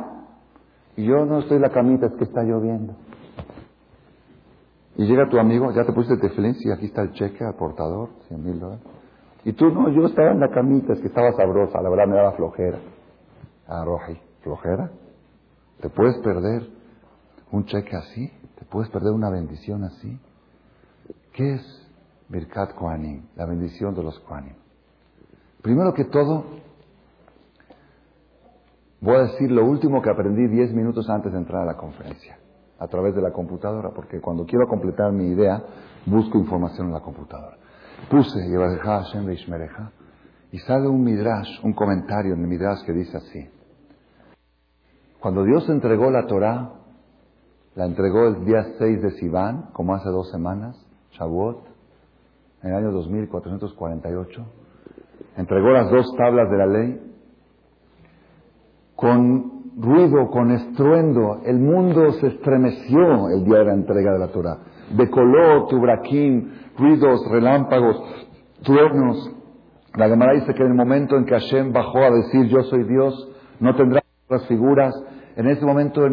[1.00, 2.94] y yo no estoy la camita, es que está lloviendo.
[4.96, 8.10] Y llega tu amigo, ya te pusiste tefilín, y aquí está el cheque al portador,
[8.28, 8.84] 100 mil dólares.
[9.44, 12.16] Y tú, no, yo estaba en la camita, es que estaba sabrosa, la verdad me
[12.16, 12.78] daba flojera.
[13.66, 14.90] Ah, Roji, ¿flojera?
[15.80, 16.68] ¿Te puedes perder
[17.50, 18.28] un cheque así?
[18.58, 20.20] ¿Te puedes perder una bendición así?
[21.32, 21.88] ¿Qué es
[22.28, 23.26] Birkat Kohanim?
[23.36, 24.54] La bendición de los Kohanim.
[25.62, 26.44] Primero que todo,
[29.02, 32.38] Voy a decir lo último que aprendí diez minutos antes de entrar a la conferencia,
[32.78, 35.62] a través de la computadora, porque cuando quiero completar mi idea,
[36.04, 37.56] busco información en la computadora.
[38.08, 38.38] Puse
[40.52, 43.48] y sale un midrash, un comentario en el midrash que dice así.
[45.20, 46.72] Cuando Dios entregó la Torah,
[47.76, 50.76] la entregó el día 6 de Sivan, como hace dos semanas,
[51.12, 51.66] Shavuot,
[52.62, 54.46] en el año 2448.
[55.36, 57.12] Entregó las dos tablas de la ley
[58.96, 61.40] con ruido, con estruendo.
[61.44, 64.58] El mundo se estremeció el día de la entrega de la Torah.
[64.90, 68.02] Becoló, tubraquín, ruidos, relámpagos,
[68.62, 69.30] truenos.
[69.94, 72.84] La Gemara dice que en el momento en que Hashem bajó a decir yo soy
[72.84, 74.94] Dios, no tendrá otras figuras.
[75.36, 76.08] En ese momento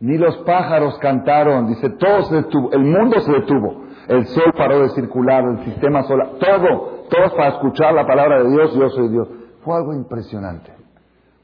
[0.00, 3.84] ni los pájaros cantaron, dice, todo se detuvo, el mundo se detuvo.
[4.08, 8.50] El sol paró de circular, el sistema solar, todo, todos para escuchar la palabra de
[8.50, 9.28] Dios, yo soy Dios.
[9.62, 10.72] Fue algo impresionante.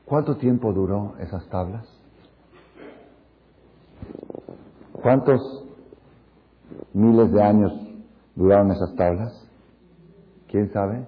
[0.07, 1.87] ¿Cuánto tiempo duró esas tablas?
[4.93, 5.66] ¿Cuántos
[6.93, 7.73] miles de años
[8.35, 9.33] duraron esas tablas?
[10.49, 11.07] ¿Quién sabe?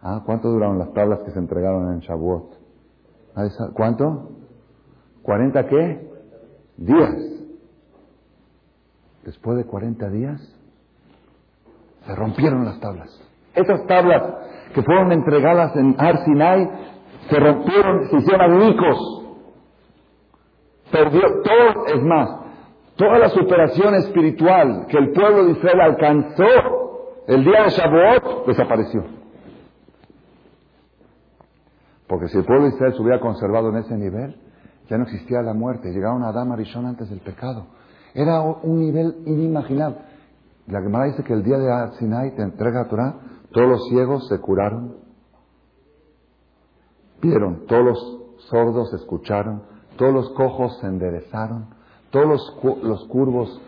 [0.00, 2.62] Ah, ¿cuánto duraron las tablas que se entregaron en Shavuot?
[3.74, 4.30] ¿Cuánto?
[5.22, 6.10] ¿40 qué?
[6.76, 7.16] Días.
[9.24, 10.40] Después de 40 días,
[12.04, 13.08] se rompieron las tablas.
[13.54, 14.22] Esas tablas
[14.74, 16.68] que fueron entregadas en Ar Sinai
[17.28, 19.24] se rompieron, se hicieron añicos.
[20.90, 22.41] Perdió todo, es más,
[23.02, 26.44] toda la superación espiritual que el pueblo de Israel alcanzó
[27.26, 29.04] el día de Shavuot desapareció.
[32.06, 34.36] Porque si el pueblo de Israel se hubiera conservado en ese nivel,
[34.88, 35.90] ya no existía la muerte.
[35.90, 37.66] Llegaron a Adán Arishon antes del pecado.
[38.14, 39.98] Era un nivel inimaginable.
[40.68, 43.16] La Gemara dice que el día de Sinai te entrega a Torah,
[43.50, 44.96] todos los ciegos se curaron,
[47.20, 49.64] vieron, todos los sordos escucharon,
[49.96, 51.81] todos los cojos se enderezaron,
[52.12, 53.60] todos los, curvos,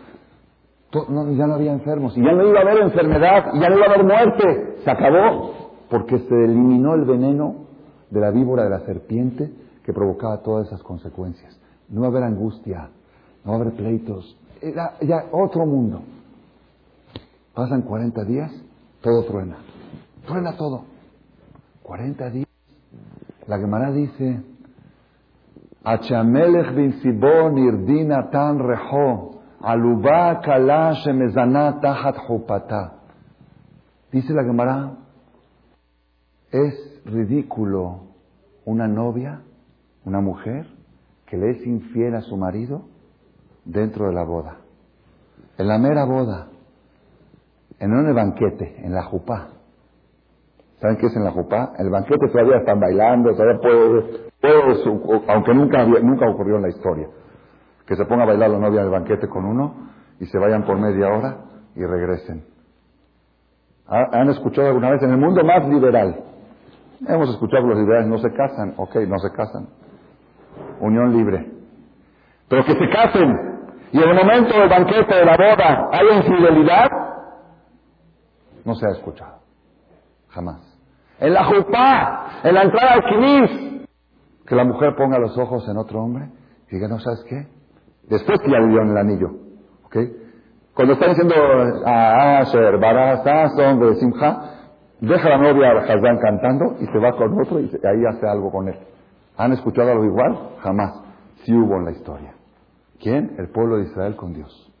[0.93, 3.87] ya no había enfermos, y ya no iba a haber enfermedad, y ya no iba
[3.87, 5.51] a haber muerte, se acabó,
[5.89, 7.65] porque se eliminó el veneno
[8.11, 9.51] de la víbora de la serpiente
[9.83, 11.59] que provocaba todas esas consecuencias.
[11.89, 12.89] No va a haber angustia,
[13.43, 16.01] no va a haber pleitos, era ya otro mundo.
[17.55, 18.51] Pasan 40 días,
[19.01, 19.57] todo truena,
[20.27, 20.85] truena todo.
[21.83, 22.47] 40 días.
[23.47, 24.41] La Gemara dice,
[25.85, 30.95] Achamelech bin Sibon irdina tan rejo, aluba kala
[31.81, 32.93] tahat hupata.
[34.11, 34.91] Dice la Gemara,
[36.51, 37.99] es ridículo
[38.65, 39.41] una novia,
[40.05, 40.65] una mujer,
[41.27, 42.85] que le es infiel a su marido
[43.63, 44.57] dentro de la boda.
[45.57, 46.47] En la mera boda,
[47.79, 49.49] en un banquete, en la jupá.
[50.79, 51.73] ¿Saben qué es en la jupá?
[51.77, 54.24] El banquete todavía están bailando, todavía puede,
[55.27, 57.07] aunque nunca, nunca ocurrió en la historia,
[57.85, 59.75] que se ponga a bailar la novia el banquete con uno
[60.19, 61.37] y se vayan por media hora
[61.75, 62.45] y regresen.
[63.87, 66.23] ¿Han escuchado alguna vez en el mundo más liberal?
[67.07, 68.73] Hemos escuchado que los liberales no se casan.
[68.77, 69.67] Ok, no se casan.
[70.79, 71.51] Unión libre.
[72.47, 73.55] Pero que se casen
[73.91, 76.89] y en el momento del banquete de la boda hay infidelidad,
[78.65, 79.39] no se ha escuchado.
[80.29, 80.59] Jamás.
[81.19, 83.74] En la jupá, en la entrada al quinis,
[84.45, 86.29] que la mujer ponga los ojos en otro hombre
[86.69, 87.47] y diga, ¿no sabes qué?
[88.07, 89.29] Después que ya le el anillo.
[89.85, 89.97] ¿Ok?
[90.75, 91.35] Cuando están diciendo
[91.85, 92.79] a ah, Asher,
[93.55, 94.37] son de Simcha,
[94.99, 98.27] deja a la novia al Hazán cantando y se va con otro y ahí hace
[98.27, 98.77] algo con él.
[99.37, 100.37] ¿Han escuchado algo igual?
[100.59, 101.01] Jamás.
[101.45, 102.33] Sí hubo en la historia.
[102.99, 103.35] ¿Quién?
[103.37, 104.71] El pueblo de Israel con Dios.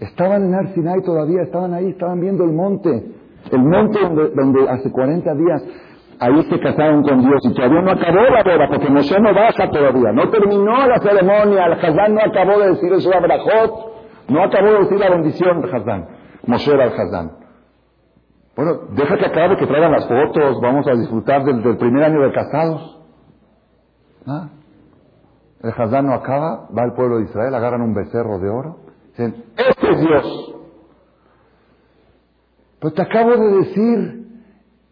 [0.00, 3.12] Estaban en Arsinai todavía, estaban ahí, estaban viendo el monte.
[3.50, 3.98] El monte
[4.34, 5.62] donde, hace 40 días
[6.20, 9.70] ahí se casaron con Dios y todavía no acabó la boda porque Moshe no baja
[9.70, 10.12] todavía.
[10.12, 11.66] No terminó la ceremonia.
[11.66, 13.94] El Hazán no acabó de decir el Abrahot.
[14.28, 16.08] No acabó de decir la bendición del Hazán.
[16.46, 17.44] Moshe era el Hazán.
[18.56, 22.32] Bueno, deja que acabe, que traigan las fotos, vamos a disfrutar del, primer año de
[22.32, 23.00] casados.
[24.26, 24.48] ¿Ah?
[25.62, 28.76] El Hazán no acaba, va al pueblo de Israel, agarran un becerro de oro,
[29.08, 30.54] dicen, este es Dios.
[32.80, 34.23] Pues te acabo de decir,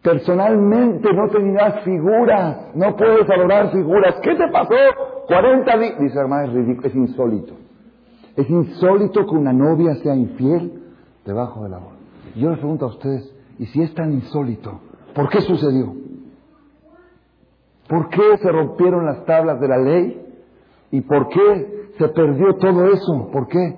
[0.03, 4.15] personalmente no tendrás figuras, no puedes adorar figuras.
[4.21, 4.75] ¿Qué te pasó?
[5.27, 5.99] 40 días.
[5.99, 6.51] Dice hermano,
[6.83, 7.53] es insólito.
[8.35, 10.83] Es insólito que una novia sea infiel
[11.25, 11.95] debajo de la boda.
[12.35, 14.81] Yo les pregunto a ustedes, ¿y si es tan insólito?
[15.15, 15.93] ¿Por qué sucedió?
[17.87, 20.25] ¿Por qué se rompieron las tablas de la ley?
[20.91, 23.29] ¿Y por qué se perdió todo eso?
[23.31, 23.77] ¿Por qué?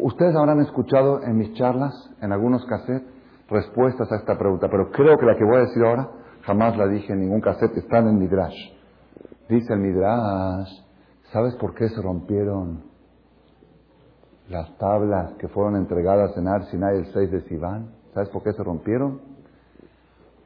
[0.00, 3.17] Ustedes habrán escuchado en mis charlas, en algunos cassettes,
[3.48, 6.08] respuestas a esta pregunta, pero creo que la que voy a decir ahora
[6.42, 8.56] jamás la dije en ningún cassette, está en Midrash.
[9.48, 10.70] Dice el Midrash,
[11.32, 12.84] ¿sabes por qué se rompieron
[14.48, 17.90] las tablas que fueron entregadas en Arsinai el 6 de Sivan?
[18.14, 19.20] ¿Sabes por qué se rompieron?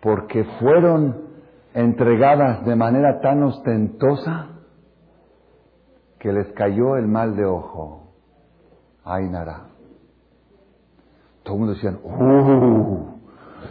[0.01, 1.33] Porque fueron
[1.75, 4.49] entregadas de manera tan ostentosa
[6.19, 8.13] que les cayó el mal de ojo.
[9.05, 9.72] Ay, Nara.
[11.43, 13.19] Todo el mundo decía, ¡uh!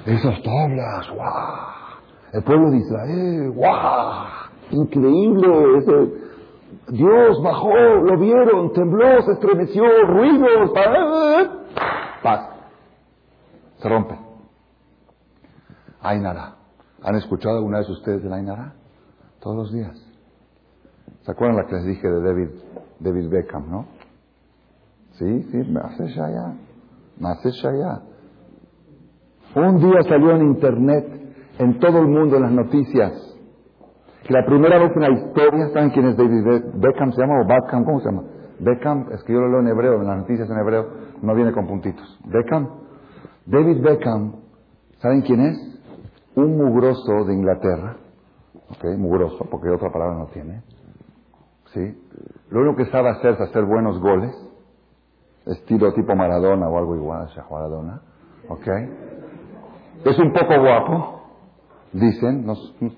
[0.05, 1.71] Esas tablas, ¡guau!
[2.33, 4.27] El pueblo de Israel, ¡guau!
[4.71, 5.47] Increíble,
[6.89, 10.71] Dios bajó, lo vieron, tembló, se estremeció, ruidos,
[12.23, 12.49] paz.
[13.77, 14.17] Se rompe.
[16.01, 16.55] Ainara.
[17.03, 18.73] ¿Han escuchado alguna vez ustedes de Ainara?
[19.39, 19.97] Todos los días.
[21.23, 22.49] ¿Se acuerdan la que les dije de David,
[22.99, 23.85] David Beckham, no?
[25.13, 26.70] Sí, sí, me hace ya, me
[27.21, 28.01] ya.
[29.55, 31.05] Un día salió en internet,
[31.59, 33.11] en todo el mundo, en las noticias,
[34.23, 37.11] que la primera vez en la historia, ¿saben quién es David Beckham?
[37.11, 37.83] ¿Se llama o Beckham?
[37.83, 38.23] ¿Cómo se llama?
[38.59, 40.85] Beckham, es que yo lo leo en hebreo, en las noticias en hebreo,
[41.21, 42.19] no viene con puntitos.
[42.25, 42.67] Beckham.
[43.45, 44.35] David Beckham,
[44.99, 45.81] ¿saben quién es?
[46.35, 47.97] Un mugroso de Inglaterra.
[48.69, 48.85] ¿Ok?
[48.97, 50.63] Mugroso, porque otra palabra no tiene.
[51.73, 51.81] ¿Sí?
[52.49, 54.31] Lo único que sabe hacer es hacer buenos goles.
[55.45, 58.01] Estilo tipo Maradona o algo igual a Maradona.
[58.47, 58.67] ¿Ok?
[60.05, 61.21] Es un poco guapo,
[61.93, 62.45] dicen,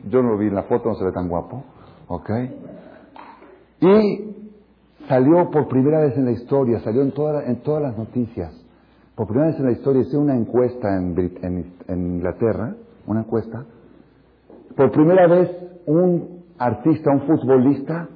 [0.09, 1.63] yo no lo vi en la foto, no se ve tan guapo,
[2.07, 2.29] ¿ok?
[3.81, 4.35] Y
[5.09, 7.13] salió por primera vez en la historia, salió en,
[7.45, 8.53] en todas las noticias,
[9.15, 12.73] por primera vez en la historia, hice una encuesta en, en Inglaterra,
[13.05, 13.65] una encuesta,
[14.77, 15.51] por primera vez
[15.85, 18.07] un artista, un futbolista,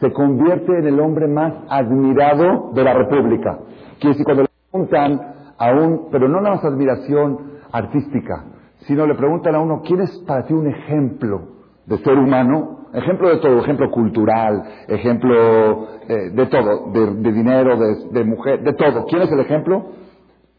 [0.00, 3.58] se convierte en el hombre más admirado de la República.
[3.98, 5.20] Quiere decir, cuando le preguntan
[5.58, 8.44] a un, pero no nada más admiración artística,
[8.86, 11.42] sino le preguntan a uno, ¿quién es para ti un ejemplo
[11.86, 12.78] de ser humano?
[12.94, 17.76] Ejemplo de todo, ejemplo cultural, ejemplo eh, de todo, de, dinero,
[18.10, 19.04] de, mujer, de todo.
[19.04, 19.92] ¿Quién es el ejemplo?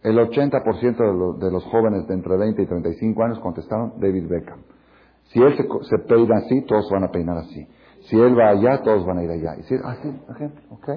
[0.01, 4.59] El 80% de, de, los jóvenes de entre 20 y 35 años contestaron David Beckham.
[5.25, 7.67] Si él se, se, peina así, todos van a peinar así.
[8.01, 9.55] Si él va allá, todos van a ir allá.
[9.59, 10.89] Y si, así, ejemplo, ¿ok?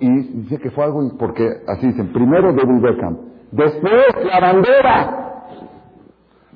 [0.00, 0.08] Y
[0.42, 3.18] dice que fue algo, porque así dicen, primero David Beckham,
[3.50, 5.44] después la bandera,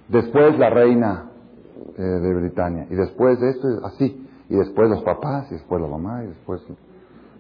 [0.09, 1.31] después la reina
[1.99, 5.89] eh, de Britania, y después de esto, así, y después los papás, y después la
[5.89, 6.63] mamá, y después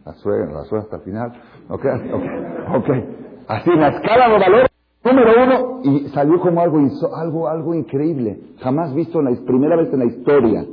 [0.04, 1.32] la suegra, la suegra hasta el final.
[1.68, 3.16] Ok, ok, okay.
[3.48, 4.66] Así, en la escala de valor,
[5.04, 6.78] número uno, y salió como algo,
[7.16, 10.66] algo, algo increíble, jamás visto, en la primera vez en la historia,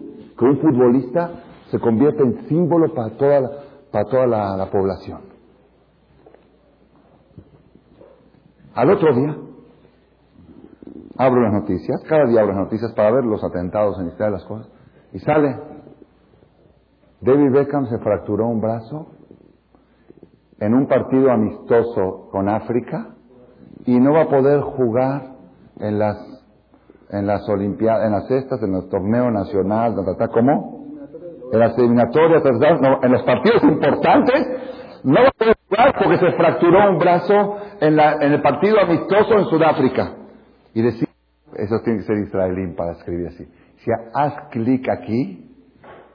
[0.49, 1.31] un futbolista
[1.71, 3.49] se convierte en símbolo para toda la,
[3.91, 5.33] para toda la población.
[8.75, 9.37] Al otro día,
[11.17, 14.45] abro las noticias, cada día abro las noticias para ver los atentados en Israel, las
[14.45, 14.67] cosas,
[15.11, 15.59] y sale,
[17.21, 19.11] David Beckham se fracturó un brazo
[20.59, 23.15] en un partido amistoso con África
[23.85, 25.35] y no va a poder jugar
[25.79, 26.32] en las
[27.13, 29.93] en las olimpiadas, en las cestas, en el torneo nacional,
[30.33, 30.83] ¿cómo?
[31.51, 34.47] En las eliminatorias, en los partidos importantes,
[35.03, 39.45] no va a poder jugar porque se fracturó un brazo en, el partido amistoso en
[39.45, 40.15] Sudáfrica.
[40.73, 41.07] Y decir,
[41.55, 43.45] eso tiene que ser israelí para escribir así.
[43.77, 45.51] Si haz clic aquí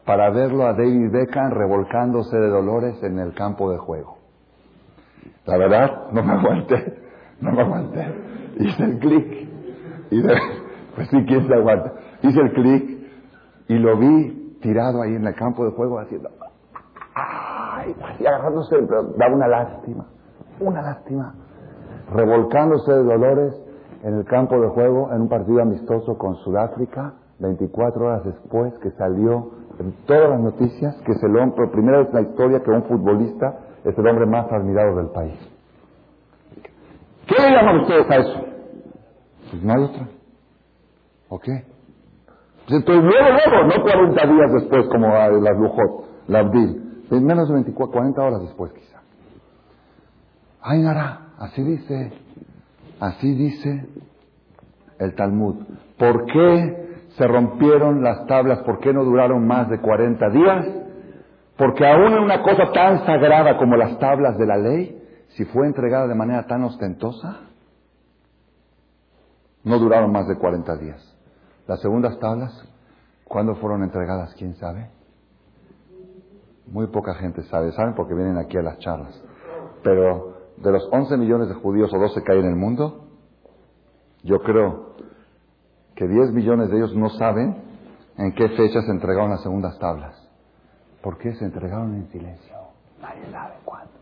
[0.05, 4.17] para verlo a David Beckham revolcándose de dolores en el campo de juego.
[5.45, 6.99] La verdad, no me aguanté,
[7.41, 8.07] no me aguanté.
[8.59, 9.49] Hice el clic.
[10.11, 10.23] Y
[10.99, 11.93] pues sí, ¿quién se aguanta?
[12.23, 12.99] Hice el clic
[13.69, 16.29] y lo vi tirado ahí en el campo de juego haciendo...
[17.15, 17.95] ¡Ay!
[18.19, 20.07] Y agarrándose, pero daba una lástima,
[20.59, 21.35] una lástima.
[22.13, 23.55] Revolcándose de dolores
[24.03, 28.91] en el campo de juego en un partido amistoso con Sudáfrica, 24 horas después que
[28.93, 32.61] salió en todas las noticias que es el hombre, por primera vez en la historia
[32.61, 35.39] que un futbolista es el hombre más admirado del país.
[37.29, 38.41] ¿Qué le llaman ustedes a eso?
[39.53, 40.18] Pues no hay otra.
[41.29, 41.65] ¿O qué?
[42.67, 47.55] Pues entonces luego, luego, no 40 días después como la Lujot, la Abdil, menos de
[47.55, 49.01] 24, 40 horas después quizá.
[50.61, 52.13] Ay, Nara, así dice
[53.01, 53.87] Así dice
[54.99, 55.57] el Talmud.
[55.99, 58.61] ¿Por qué se rompieron las tablas?
[58.61, 60.67] ¿Por qué no duraron más de 40 días?
[61.57, 65.67] Porque aún en una cosa tan sagrada como las tablas de la ley, si fue
[65.67, 67.41] entregada de manera tan ostentosa,
[69.65, 71.08] no duraron más de 40 días.
[71.69, 72.51] Las segundas tablas,
[73.25, 74.35] ¿cuándo fueron entregadas?
[74.37, 74.89] ¿Quién sabe?
[76.67, 77.95] Muy poca gente sabe, ¿saben?
[77.95, 79.23] Porque vienen aquí a las charlas.
[79.83, 83.05] Pero de los 11 millones de judíos o 12 que hay en el mundo,
[84.23, 84.95] yo creo
[85.95, 87.63] que 10 millones de ellos no saben
[88.17, 90.17] en qué fecha se entregaron las segundas tablas.
[91.03, 92.57] ¿Por qué se entregaron en silencio?
[92.99, 93.93] Nadie sabe cuándo.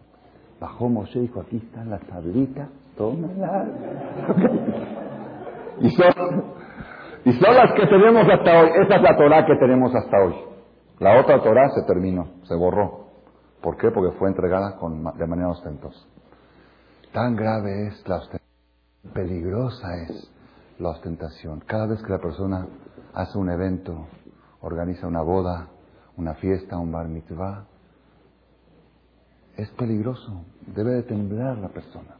[0.60, 3.68] Bajó Moshe y dijo, aquí están las tablitas, tómenlas.
[5.80, 6.44] y, son,
[7.26, 8.70] y son las que tenemos hasta hoy.
[8.84, 10.36] Esa es la Torah que tenemos hasta hoy.
[11.00, 13.08] La otra Torah se terminó, se borró.
[13.60, 13.90] ¿Por qué?
[13.90, 16.06] Porque fue entregada con, de manera ostentosa.
[17.12, 20.32] Tan grave es la ostentación, peligrosa es
[20.78, 21.64] la ostentación.
[21.66, 22.68] Cada vez que la persona
[23.12, 24.06] hace un evento,
[24.60, 25.66] organiza una boda,
[26.16, 27.64] una fiesta, un bar mitzvah,
[29.56, 30.44] es peligroso.
[30.64, 32.18] Debe de temblar la persona.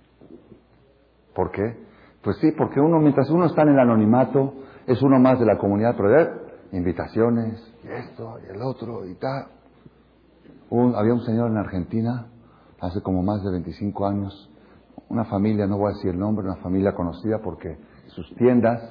[1.32, 1.86] ¿Por qué?
[2.24, 5.58] Pues sí, porque uno, mientras uno está en el anonimato, es uno más de la
[5.58, 9.46] comunidad, pero de invitaciones, y esto, y el otro, y tal.
[10.96, 12.26] había un señor en Argentina,
[12.80, 14.50] hace como más de 25 años,
[15.08, 17.76] una familia, no voy a decir el nombre, una familia conocida porque
[18.08, 18.90] sus tiendas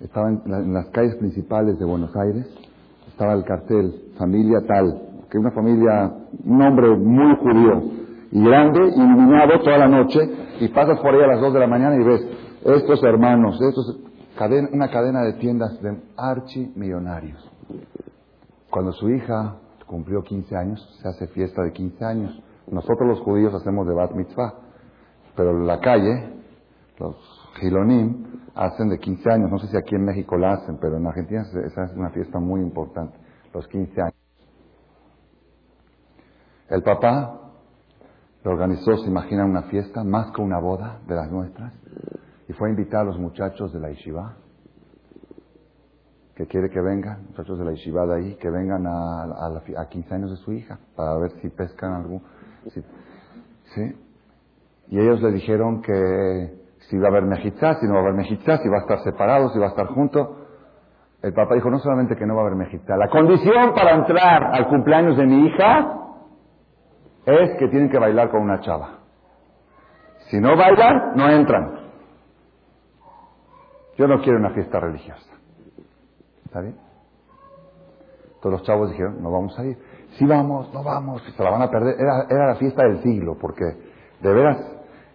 [0.00, 2.46] estaban en las calles principales de Buenos Aires,
[3.08, 6.12] estaba el cartel, familia tal, que una familia,
[6.44, 7.82] un hombre muy judío
[8.32, 10.18] y grande, iluminado toda la noche,
[10.60, 12.26] y pasas por ahí a las 2 de la mañana y ves
[12.64, 13.98] estos hermanos, estos,
[14.72, 17.38] una cadena de tiendas de archimillonarios.
[18.70, 19.56] Cuando su hija
[19.86, 22.42] cumplió 15 años, se hace fiesta de 15 años.
[22.66, 24.54] Nosotros los judíos hacemos de Bat Mitzvah,
[25.36, 26.32] pero en la calle,
[26.98, 27.16] los
[27.60, 29.50] Gilonim, hacen de 15 años.
[29.50, 32.40] No sé si aquí en México la hacen, pero en Argentina esa es una fiesta
[32.40, 33.16] muy importante,
[33.52, 34.14] los 15 años.
[36.70, 37.40] El papá
[38.42, 41.72] le organizó, se imagina, una fiesta más que una boda de las nuestras
[42.48, 44.36] y fue a invitar a los muchachos de la Yeshiva
[46.34, 50.14] que quiere que vengan, muchachos de la Yeshiva de ahí, que vengan a, a, 15
[50.14, 52.22] años de su hija para ver si pescan algún.
[53.74, 53.94] ¿sí?
[54.88, 58.14] Y ellos le dijeron que si va a haber mejizá, si no va a haber
[58.14, 60.38] mejizá, si va a estar separado, si va a estar junto.
[61.22, 64.54] El papá dijo, no solamente que no va a haber mejizá, la condición para entrar
[64.54, 66.00] al cumpleaños de mi hija
[67.26, 68.98] es que tienen que bailar con una chava.
[70.28, 71.73] Si no bailan, no entran.
[73.96, 75.30] Yo no quiero una fiesta religiosa.
[76.44, 76.76] ¿Está bien?
[78.40, 79.78] Todos los chavos dijeron, no vamos a ir.
[80.18, 81.96] Sí vamos, no vamos, se la van a perder.
[81.98, 84.58] Era, era la fiesta del siglo, porque de veras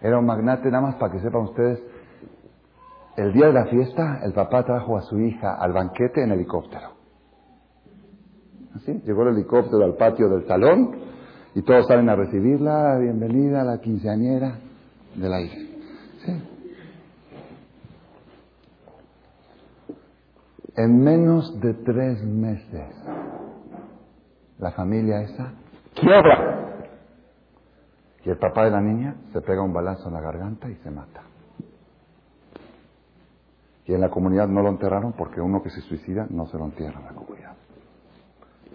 [0.02, 1.80] era un magnate, nada más para que sepan ustedes.
[3.16, 6.92] El día de la fiesta, el papá trajo a su hija al banquete en helicóptero.
[8.74, 10.96] Así, llegó el helicóptero al patio del salón
[11.54, 14.58] y todos salen a recibirla, bienvenida a la quinceañera
[15.16, 15.58] de la hija.
[16.24, 16.49] ¿Sí?
[20.76, 22.94] En menos de tres meses,
[24.58, 25.52] la familia esa
[25.94, 26.86] quiebra.
[28.24, 30.90] Y el papá de la niña se pega un balazo en la garganta y se
[30.90, 31.22] mata.
[33.86, 36.66] Y en la comunidad no lo enterraron porque uno que se suicida no se lo
[36.66, 37.54] entierra en la comunidad.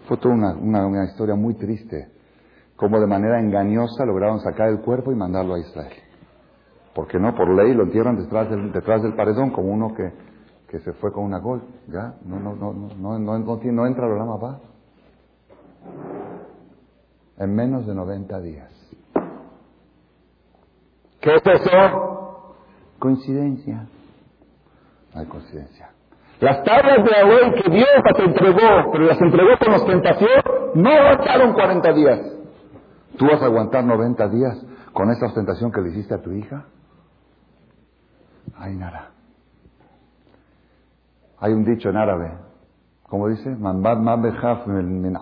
[0.08, 2.10] Fue toda una, una historia muy triste
[2.76, 5.94] cómo de manera engañosa lograron sacar el cuerpo y mandarlo a Israel.
[6.94, 10.12] Porque no, por ley lo entierran detrás detrás del paredón como uno que,
[10.68, 11.62] que se fue con una gol.
[11.88, 12.14] ¿Ya?
[12.24, 14.58] No, no, no, no, no, no, no entra la va.
[17.38, 18.72] En menos de 90 días.
[21.20, 22.56] ¿Qué es eso?
[22.98, 23.86] Coincidencia.
[25.14, 25.90] No hay coincidencia.
[26.40, 30.42] Las tablas de la ley que Dios las entregó, pero las entregó con ostentación,
[30.74, 32.20] no bastaron 40 días.
[33.16, 36.66] ¿Tú vas a aguantar 90 días con esa ostentación que le hiciste a tu hija?
[38.58, 39.15] Hay nada.
[41.38, 42.32] Hay un dicho en árabe,
[43.04, 43.50] ¿cómo dice?
[43.50, 45.16] Man min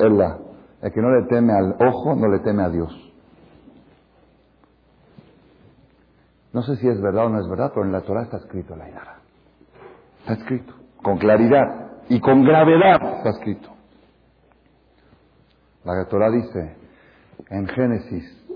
[0.00, 0.38] ella.
[0.80, 3.08] El que no le teme al ojo, no le teme a Dios.
[6.52, 8.74] No sé si es verdad o no es verdad, pero en la Torah está escrito
[8.74, 9.18] la Inara.
[10.20, 13.70] Está escrito, con claridad y con gravedad está escrito.
[15.84, 16.76] La Torah dice
[17.50, 18.46] en Génesis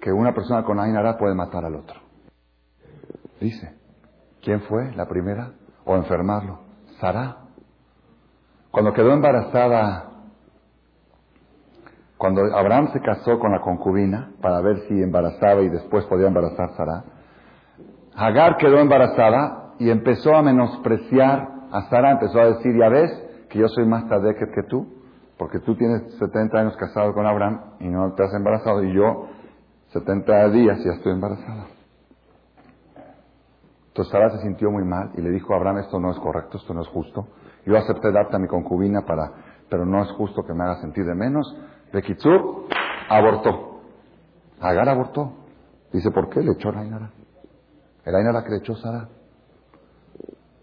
[0.00, 2.00] que una persona con Ainara puede matar al otro.
[3.40, 3.79] Dice,
[4.42, 5.52] ¿quién fue la primera?
[5.84, 6.60] O enfermarlo.
[7.00, 7.36] Sara.
[8.70, 10.10] Cuando quedó embarazada,
[12.16, 16.76] cuando Abraham se casó con la concubina para ver si embarazaba y después podía embarazar
[16.76, 17.04] Sara,
[18.14, 23.10] Hagar quedó embarazada y empezó a menospreciar a Sara, empezó a decir, ya ves
[23.48, 24.86] que yo soy más tadeque que tú,
[25.38, 29.28] porque tú tienes 70 años casado con Abraham y no te has embarazado y yo
[29.92, 31.79] 70 días ya estoy embarazada.
[33.90, 36.72] Entonces Sara se sintió muy mal y le dijo Abraham, esto no es correcto, esto
[36.72, 37.26] no es justo.
[37.66, 39.32] Yo acepté darte a mi concubina para,
[39.68, 41.56] pero no es justo que me haga sentir de menos.
[41.92, 42.66] De Kitsur
[43.08, 43.80] abortó.
[44.60, 45.32] Agar abortó.
[45.92, 47.10] Dice, ¿por qué le echó la Ainara?
[48.04, 49.08] El Ainara que le echó Sara.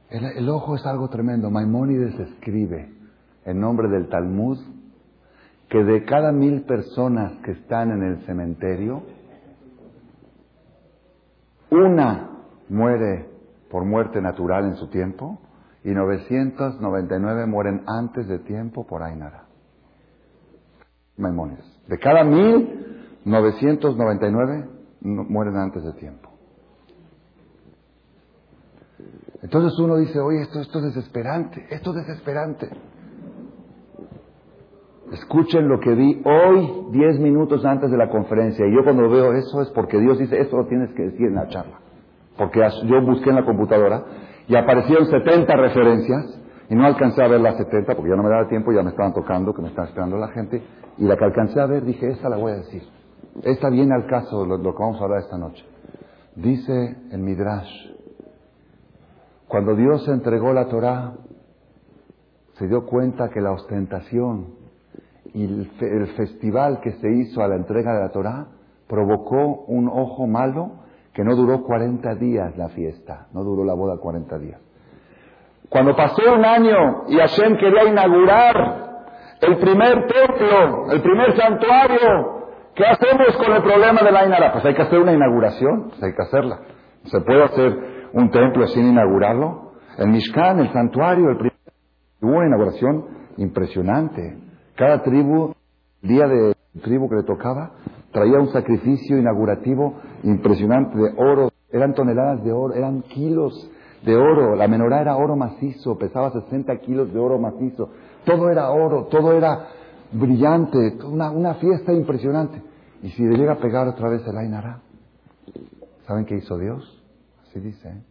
[0.09, 1.51] El, el ojo es algo tremendo.
[1.51, 2.93] Maimónides escribe
[3.43, 4.57] en nombre del Talmud
[5.67, 9.03] que de cada mil personas que están en el cementerio,
[11.69, 12.36] una
[12.70, 13.30] muere
[13.70, 15.39] por muerte natural en su tiempo
[15.84, 19.45] y 999 mueren antes de tiempo por Ainara.
[21.18, 21.65] Maimónides.
[21.88, 24.70] De cada mil, 999
[25.01, 26.30] mueren antes de tiempo.
[29.41, 32.70] Entonces uno dice, oye, esto, esto es desesperante, esto es desesperante.
[35.11, 38.65] Escuchen lo que vi hoy, diez minutos antes de la conferencia.
[38.68, 41.36] Y yo cuando veo eso es porque Dios dice, esto lo tienes que decir en
[41.36, 41.80] la charla.
[42.38, 44.03] Porque yo busqué en la computadora
[44.47, 48.29] y aparecieron 70 referencias y no alcancé a ver las 70 porque ya no me
[48.29, 50.61] daba tiempo, ya me estaban tocando, que me estaba esperando la gente.
[50.97, 52.83] Y la que alcancé a ver dije, esta la voy a decir.
[53.43, 55.63] Esta viene al caso de lo, que vamos a hablar esta noche.
[56.35, 57.69] Dice el Midrash,
[59.47, 61.13] cuando Dios entregó la Torah,
[62.53, 64.55] se dio cuenta que la ostentación
[65.33, 68.47] y el, el, festival que se hizo a la entrega de la Torah
[68.88, 70.86] provocó un ojo malo
[71.18, 74.61] que no duró 40 días la fiesta, no duró la boda 40 días.
[75.68, 79.07] Cuando pasó un año y Hashem quería inaugurar
[79.41, 82.43] el primer templo, el primer santuario,
[82.76, 84.53] ¿qué hacemos con el problema de la Inara?
[84.53, 86.59] Pues hay que hacer una inauguración, pues hay que hacerla.
[87.05, 89.72] ¿Se puede hacer un templo sin inaugurarlo?
[89.97, 91.53] El Mishkan, el santuario, el primer...
[92.22, 93.05] Hubo una inauguración
[93.38, 94.38] impresionante.
[94.76, 95.55] Cada tribu,
[95.99, 96.53] día de
[96.84, 97.72] tribu que le tocaba,
[98.18, 99.93] traía un sacrificio inaugurativo
[100.24, 101.51] impresionante de oro.
[101.72, 103.70] Eran toneladas de oro, eran kilos
[104.03, 104.55] de oro.
[104.55, 107.89] La menorá era oro macizo, pesaba 60 kilos de oro macizo.
[108.26, 109.68] Todo era oro, todo era
[110.11, 112.59] brillante, una, una fiesta impresionante.
[113.03, 114.80] Y si le llega a pegar otra vez el Ainara,
[116.07, 117.03] ¿saben qué hizo Dios?
[117.43, 117.88] Así dice.
[117.88, 118.03] ¿eh?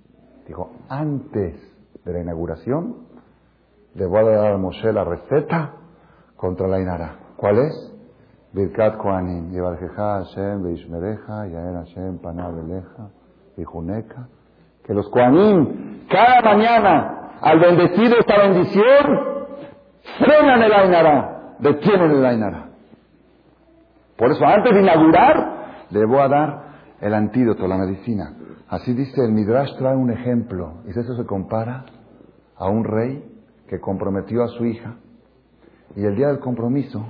[0.47, 1.57] Dijo, antes
[2.05, 2.95] de la inauguración,
[3.95, 5.73] le voy a dar a Moshe la receta
[6.37, 7.17] contra la Ainara.
[7.37, 7.96] ¿Cuál es?
[8.57, 9.53] Birkat Koanim.
[9.53, 13.11] Yevarjeja Hashem, Beishmereja, Yael Hashem, Panabeleja,
[13.57, 14.29] Bijuneka.
[14.85, 19.05] Que los Koanim, cada mañana, al bendecir esta bendición,
[20.19, 22.71] frenan el Ainara, detienen el Ainara.
[24.17, 26.63] Por eso, antes de inaugurar, le voy a dar
[27.01, 28.33] el antídoto, la medicina.
[28.69, 30.83] Así dice el Midrash, trae un ejemplo.
[30.87, 31.85] Y eso se compara
[32.57, 33.23] a un rey
[33.69, 34.95] que comprometió a su hija.
[35.95, 37.05] Y el día del compromiso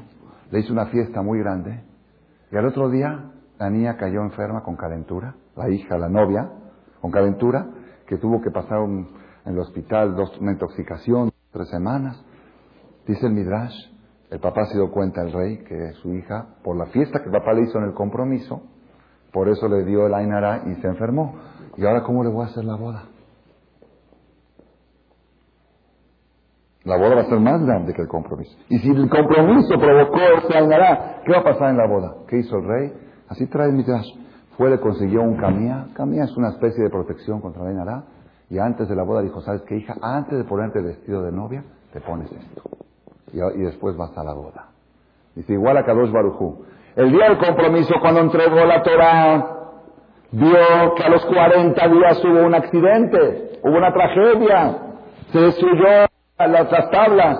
[0.50, 1.82] le hizo una fiesta muy grande.
[2.50, 6.50] Y al otro día la niña cayó enferma con calentura, la hija, la novia,
[7.00, 7.66] con calentura,
[8.06, 9.08] que tuvo que pasar un,
[9.44, 12.22] en el hospital dos, una intoxicación, tres semanas.
[13.06, 13.74] Dice el Midrash,
[14.30, 17.32] el papá se dio cuenta, el rey, que su hija, por la fiesta que el
[17.32, 18.62] papá le hizo en el compromiso,
[19.32, 21.36] por eso le dio el Ainara y se enfermó.
[21.76, 23.04] ¿Y ahora cómo le voy a hacer la boda?
[26.86, 28.56] La boda va a ser más grande que el compromiso.
[28.68, 32.14] Y si el compromiso provocó ese Ainara, ¿qué va a pasar en la boda?
[32.28, 32.92] ¿Qué hizo el rey?
[33.28, 34.06] Así trae el Midrash.
[34.56, 35.88] Fue, le consiguió un camía.
[35.94, 38.04] Camía es una especie de protección contra el Ainara.
[38.50, 39.96] Y antes de la boda dijo, ¿sabes qué, hija?
[40.00, 42.62] Antes de ponerte el vestido de novia, te pones esto.
[43.32, 44.68] Y, y después vas a la boda.
[45.34, 46.66] Dice, igual a Kadosh Barujú.
[46.94, 49.56] El día del compromiso, cuando entregó la Torah,
[50.30, 54.78] vio que a los 40 días hubo un accidente, hubo una tragedia,
[55.32, 56.05] se destruyó
[56.38, 57.38] las tablas.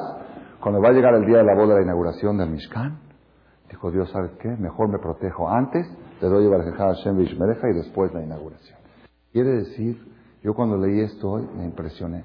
[0.61, 2.99] Cuando va a llegar el día de la boda de la inauguración del Mishkan,
[3.69, 4.49] dijo Dios, ¿sabes qué?
[4.49, 5.87] Mejor me protejo antes,
[6.19, 8.79] te doy a Hashem Vishmereja y después la inauguración.
[9.33, 10.03] Quiere decir,
[10.43, 12.25] yo cuando leí esto hoy me impresioné.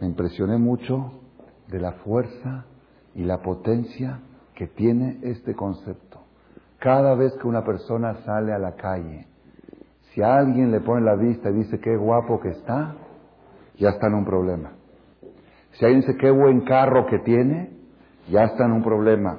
[0.00, 1.12] Me impresioné mucho
[1.68, 2.66] de la fuerza
[3.14, 4.20] y la potencia
[4.54, 6.20] que tiene este concepto.
[6.78, 9.26] Cada vez que una persona sale a la calle,
[10.12, 12.94] si alguien le pone la vista y dice qué guapo que está,
[13.78, 14.75] ya está en un problema.
[15.78, 17.70] Si alguien dice qué buen carro que tiene,
[18.28, 19.38] ya está en un problema.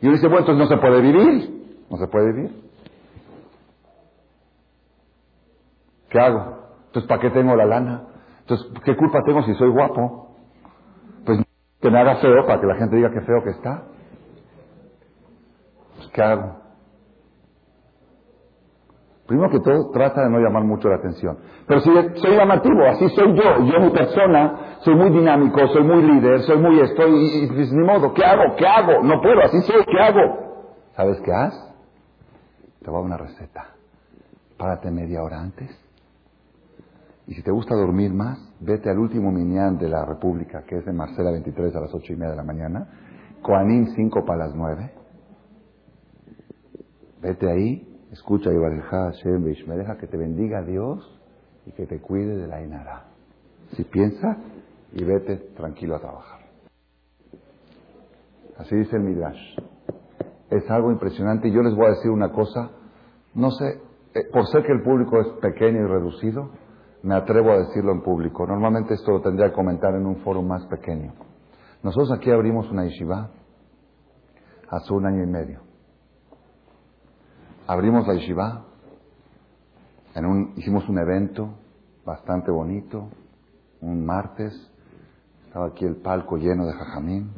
[0.00, 1.84] Y uno dice, bueno, entonces no se puede vivir.
[1.90, 2.70] No se puede vivir.
[6.10, 6.58] ¿Qué hago?
[6.86, 8.04] Entonces, ¿para qué tengo la lana?
[8.40, 10.36] Entonces, ¿qué culpa tengo si soy guapo?
[11.24, 11.40] Pues
[11.80, 13.84] que me haga feo para que la gente diga qué feo que está.
[15.96, 16.69] Pues, ¿Qué hago?
[19.30, 21.38] Primero que todo, trata de no llamar mucho la atención.
[21.64, 26.02] Pero si soy llamativo, así soy yo, yo mi persona, soy muy dinámico, soy muy
[26.02, 28.56] líder, soy muy estoy, y, pues, ni modo, ¿qué hago?
[28.56, 29.04] ¿Qué hago?
[29.04, 30.82] No puedo, así soy, ¿qué hago?
[30.96, 31.54] ¿Sabes qué haz?
[32.82, 33.68] Te voy a una receta.
[34.58, 35.70] Párate media hora antes.
[37.28, 40.84] Y si te gusta dormir más, vete al último minián de la República, que es
[40.84, 42.88] de Marcela 23 a las ocho y media de la mañana,
[43.42, 44.92] Coanín 5 para las 9.
[47.22, 51.20] Vete ahí, escucha Hashem me deja que te bendiga Dios
[51.66, 53.04] y que te cuide de la Inara.
[53.72, 54.36] si piensa
[54.92, 56.40] y vete tranquilo a trabajar.
[58.58, 59.56] Así dice el Midrash.
[60.50, 62.72] Es algo impresionante y yo les voy a decir una cosa,
[63.34, 63.80] no sé,
[64.14, 66.50] eh, por ser que el público es pequeño y reducido,
[67.02, 68.46] me atrevo a decirlo en público.
[68.46, 71.14] Normalmente esto lo tendría que comentar en un foro más pequeño.
[71.82, 73.30] Nosotros aquí abrimos una yeshiva
[74.68, 75.69] hace un año y medio.
[77.70, 78.64] Abrimos la yeshiva,
[80.16, 81.54] un, hicimos un evento
[82.04, 83.10] bastante bonito,
[83.80, 84.52] un martes,
[85.46, 87.30] estaba aquí el palco lleno de jajamín,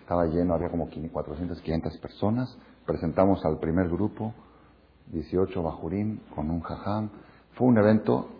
[0.00, 2.56] estaba lleno, había como 400, 500 personas,
[2.86, 4.32] presentamos al primer grupo,
[5.08, 7.10] 18 bajurín con un jajam,
[7.52, 8.30] fue un evento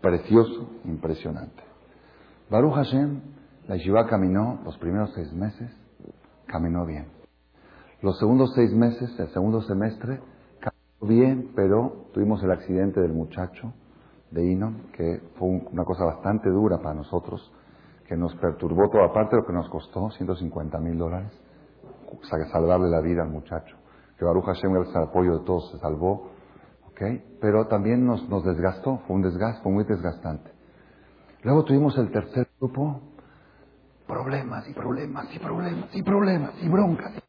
[0.00, 1.62] precioso, impresionante.
[2.48, 3.20] Baruch Hashem,
[3.66, 5.70] la yeshiva caminó los primeros seis meses,
[6.46, 7.08] caminó bien.
[8.00, 10.22] Los segundos seis meses, el segundo semestre,
[11.00, 13.72] bien, pero tuvimos el accidente del muchacho
[14.30, 17.52] de Inon, que fue una cosa bastante dura para nosotros,
[18.06, 21.32] que nos perturbó toda parte, lo que nos costó 150 mil dólares,
[22.52, 23.76] salvarle la vida al muchacho.
[24.18, 26.38] Que Baruch Hashem, gracias al apoyo de todos, se salvó
[27.40, 30.50] pero también nos, nos desgastó, fue un desgaste, fue muy desgastante.
[31.42, 33.00] Luego tuvimos el tercer grupo,
[34.06, 37.27] problemas y problemas y problemas y problemas y broncas.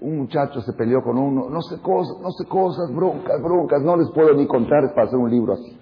[0.00, 3.98] Un muchacho se peleó con uno, no sé cosas, no sé cosas, broncas, broncas, no
[3.98, 5.78] les puedo ni contar para hacer un libro así.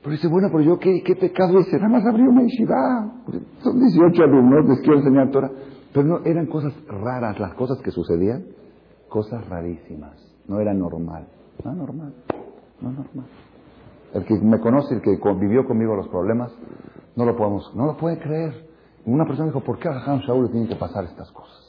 [0.00, 2.74] Pero dice, bueno, pero yo qué, qué pecado hice, nada más abrí una yeshiva.
[3.62, 5.50] Son 18 alumnos, les quiero enseñar Torah.
[5.92, 8.46] Pero no, eran cosas raras, las cosas que sucedían,
[9.10, 10.16] cosas rarísimas.
[10.46, 11.28] No era normal.
[11.62, 12.14] No normal.
[12.80, 13.26] No normal.
[14.14, 16.50] El que me conoce, el que vivió conmigo los problemas,
[17.14, 18.70] no lo podemos, no lo puede creer.
[19.04, 21.67] Una persona dijo, ¿por qué a Shaul le tienen que pasar estas cosas?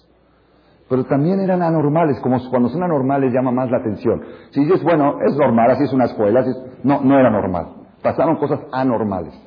[0.89, 4.23] Pero también eran anormales, como cuando son anormales llama más la atención.
[4.49, 6.83] Si dices, bueno, es normal, así es una escuela, así es...
[6.83, 7.67] no, no era normal.
[8.01, 9.39] Pasaron cosas anormales.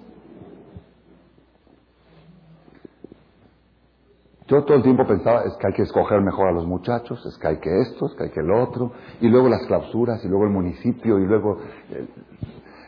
[4.47, 7.39] Yo todo el tiempo pensaba, es que hay que escoger mejor a los muchachos, es
[7.39, 10.29] que hay que esto, es que hay que el otro, y luego las clausuras, y
[10.29, 11.59] luego el municipio, y luego,
[11.91, 12.07] eh,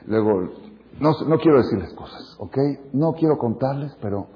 [0.06, 0.50] luego,
[1.00, 2.58] no, no quiero decirles cosas, ¿ok?
[2.92, 4.26] No quiero contarles, pero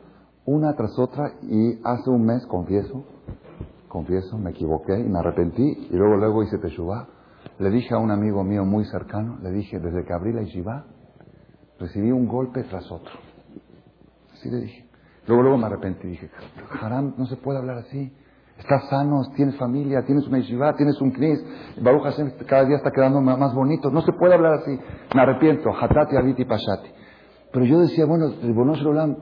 [0.46, 3.04] una tras otra, y hace un mes, confieso,
[3.88, 7.08] confieso, me equivoqué y me arrepentí, y luego luego hice teshuvah.
[7.58, 10.84] Le dije a un amigo mío muy cercano, le dije, desde que abrí la yeshiva,
[11.78, 13.12] recibí un golpe tras otro.
[14.32, 14.88] Así le dije.
[15.26, 16.30] Luego, luego me arrepentí y dije,
[16.80, 18.12] Haram, no se puede hablar así.
[18.58, 21.38] Estás sano, tienes familia, tienes una yeshiva, tienes un knis.
[21.80, 23.90] Baruch Hashem cada día está quedando más bonito.
[23.90, 24.78] No se puede hablar así.
[25.14, 25.70] Me arrepiento.
[25.70, 26.90] Hatati, Abiti, Pashati.
[27.52, 29.16] Pero yo decía, bueno, Bonosh Rolam,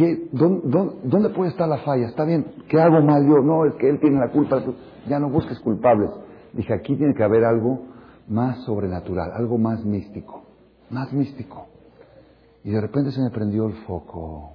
[0.00, 2.06] ¿qué, dónde, puede estar la falla?
[2.06, 3.40] Está bien, ¿qué hago mal yo?
[3.42, 4.62] No, es que él tiene la culpa.
[5.06, 6.10] Ya no busques culpables.
[6.54, 7.82] Dije, aquí tiene que haber algo
[8.28, 10.42] más sobrenatural, algo más místico.
[10.88, 11.66] Más místico.
[12.64, 14.52] Y de repente se me prendió el foco.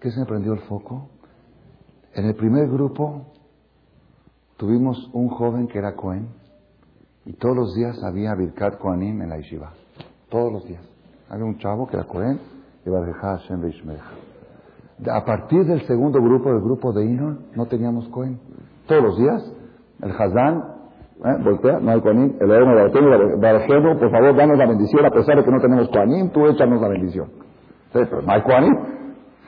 [0.00, 1.08] ¿Qué se me prendió el foco?
[2.14, 3.26] En el primer grupo
[4.56, 6.28] tuvimos un joven que era Cohen
[7.24, 9.72] y todos los días había Birkat Kohanim en la yeshiva.
[10.28, 10.82] Todos los días.
[11.28, 12.40] Había un chavo que era Cohen
[15.10, 18.40] A partir del segundo grupo, del grupo de Inon, no teníamos Cohen.
[18.86, 19.52] Todos los días,
[20.02, 20.72] el Hazán
[21.24, 21.36] ¿Eh?
[21.44, 22.36] Voltea, no hay Coanim.
[22.40, 26.30] El Eterno Barajeno, por favor, danos la bendición, a pesar de que no tenemos Coanim,
[26.30, 27.28] tú échanos la bendición.
[27.92, 28.74] Sí, no hay Coanim.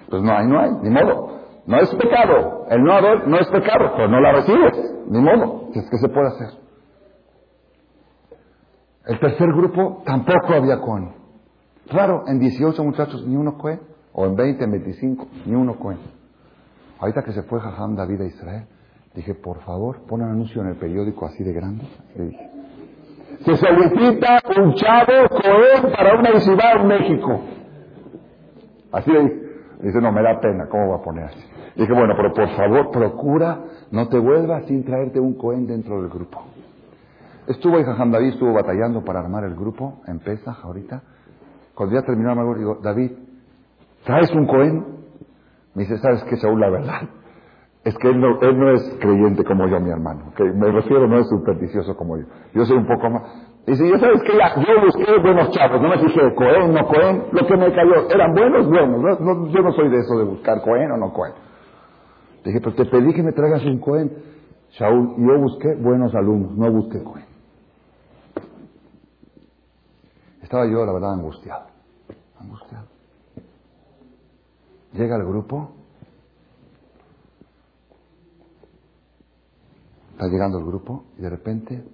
[0.09, 1.35] Pues no hay, no hay, ni modo.
[1.67, 2.67] No es pecado.
[2.71, 4.95] El no haber no es pecado, pero no la recibes.
[5.09, 5.71] Ni modo.
[5.75, 6.49] Es que se puede hacer.
[9.07, 11.24] El tercer grupo tampoco había Coanim.
[11.89, 13.81] Claro, en 18 muchachos ni uno Cohen,
[14.13, 15.99] o en 20, en 25, ni uno Cohen.
[17.01, 18.67] Ahorita que se fue Jajam David a Israel,
[19.15, 21.85] Dije, por favor, pon un anuncio en el periódico así de grande.
[22.17, 22.51] Le dije,
[23.45, 27.41] se solicita un chavo cohen para una ciudad en México.
[28.91, 29.41] Así le dije.
[29.83, 31.45] Dice, no, me da pena, ¿cómo va a poner así?
[31.77, 33.61] Dije, bueno, pero por favor, procura,
[33.91, 36.43] no te vuelvas sin traerte un cohen dentro del grupo.
[37.47, 41.03] Estuvo ahí Jajam David, estuvo batallando para armar el grupo en Pesach ahorita.
[41.75, 43.13] Cuando ya terminó el digo, David,
[44.05, 44.85] ¿traes un cohen?
[45.75, 46.61] Me dice, ¿sabes qué, Saúl?
[46.61, 47.03] La verdad,
[47.85, 50.33] es que él no, es creyente como yo, mi hermano.
[50.37, 52.25] que Me refiero, no es supersticioso como yo.
[52.55, 53.23] Yo soy un poco más.
[53.67, 57.25] Y si yo sabes que yo busqué buenos chavos, no me fijé Cohen, no Cohen,
[57.33, 59.21] lo que me cayó, eran buenos, buenos.
[59.21, 61.33] No, yo no soy de eso de buscar Cohen o no Cohen.
[62.45, 64.13] Dije, pero te pedí que me traigas un Cohen.
[64.79, 67.34] Shaul, yo busqué buenos alumnos, no busqué Cohen.
[70.55, 71.67] Estaba yo, la verdad, angustiado.
[72.39, 72.87] Angustiado.
[74.93, 75.73] Llega el grupo
[80.13, 81.85] está llegando el grupo y de repente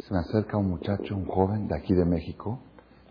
[0.00, 2.58] se me acerca un muchacho, un joven de aquí de México,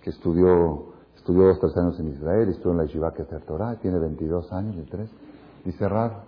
[0.01, 3.99] que estudió, estudió dos, tres años en Israel, estudió en la Yeshiva Keter Torah, tiene
[3.99, 5.09] 22 años, y tres.
[5.63, 6.25] Dice, Rab,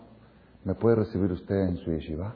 [0.63, 2.35] ¿me puede recibir usted en su Yeshiva?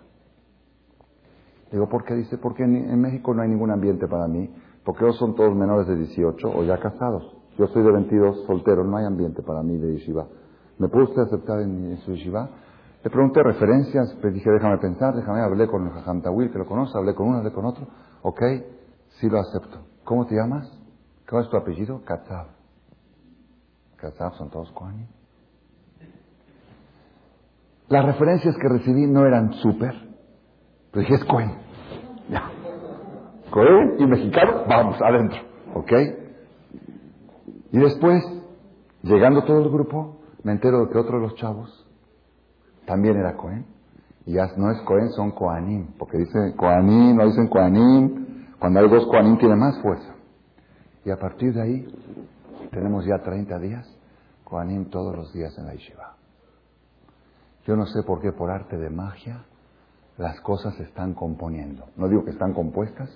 [1.71, 2.13] Digo, ¿por qué?
[2.13, 4.49] Dice, porque en México no hay ningún ambiente para mí,
[4.85, 7.23] porque ellos son todos menores de 18 o ya casados.
[7.57, 10.27] Yo soy de 22, soltero, no hay ambiente para mí de Yeshiva.
[10.79, 12.49] ¿Me puede usted aceptar en, en su Yeshiva?
[13.03, 16.97] Le pregunté referencias, le dije, déjame pensar, déjame, hablé con el Jajam que lo conoce,
[16.97, 17.85] hablé con uno, hablé con otro.
[18.21, 18.41] Ok,
[19.19, 19.79] sí lo acepto.
[20.05, 20.71] ¿Cómo te llamas?
[21.29, 22.01] ¿Cuál es tu apellido?
[22.05, 22.47] Katzab.
[23.97, 25.07] Katzab son todos Kohanim.
[27.89, 29.93] Las referencias que recibí no eran súper,
[30.91, 31.62] pero dije, es Cohen.
[33.53, 35.37] Cohen y mexicano, vamos, adentro.
[35.75, 35.91] ¿Ok?
[37.71, 38.23] Y después,
[39.03, 41.87] llegando todo el grupo, me entero de que otro de los chavos
[42.87, 43.67] también era Cohen.
[44.25, 48.47] Y ya no es Cohen, son Coanim, porque dice Coanim, no dicen Coanim.
[48.57, 50.15] Cuando hay dos Coanim tiene más fuerza.
[51.05, 51.87] Y a partir de ahí,
[52.71, 53.87] tenemos ya 30 días,
[54.45, 56.15] Coanim todos los días en la Yeshiva.
[57.67, 59.45] Yo no sé por qué, por arte de magia,
[60.17, 61.85] las cosas se están componiendo.
[61.97, 63.09] No digo que están compuestas,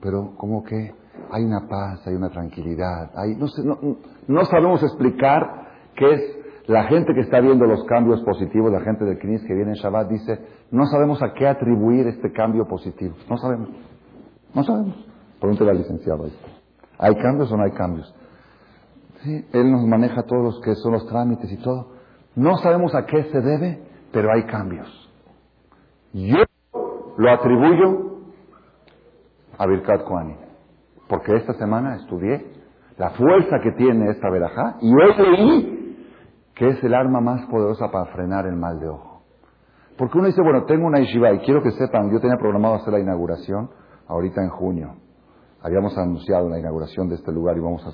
[0.00, 0.94] pero como que
[1.30, 3.78] hay una paz, hay una tranquilidad, hay, no, sé, no,
[4.26, 9.04] no sabemos explicar qué es la gente que está viendo los cambios positivos, la gente
[9.04, 10.38] del Knis que viene en Shabbat, dice,
[10.70, 13.14] no sabemos a qué atribuir este cambio positivo.
[13.28, 13.70] No sabemos.
[14.54, 15.06] No sabemos.
[15.40, 16.46] Pregúntale al licenciado esto.
[16.98, 18.14] ¿Hay cambios o no hay cambios?
[19.22, 21.92] Sí, él nos maneja todos los que son los trámites y todo.
[22.36, 23.82] No sabemos a qué se debe,
[24.12, 25.07] pero hay cambios.
[26.12, 26.44] Yo
[27.16, 28.20] lo atribuyo
[29.58, 30.36] a Birkat Koani.
[31.08, 32.46] Porque esta semana estudié
[32.96, 35.78] la fuerza que tiene esta verajá y hoy leí
[36.54, 39.22] que es el arma más poderosa para frenar el mal de ojo.
[39.96, 42.92] Porque uno dice, bueno, tengo una yeshiva y quiero que sepan, yo tenía programado hacer
[42.92, 43.70] la inauguración
[44.06, 44.94] ahorita en junio.
[45.62, 47.90] Habíamos anunciado la inauguración de este lugar y vamos a...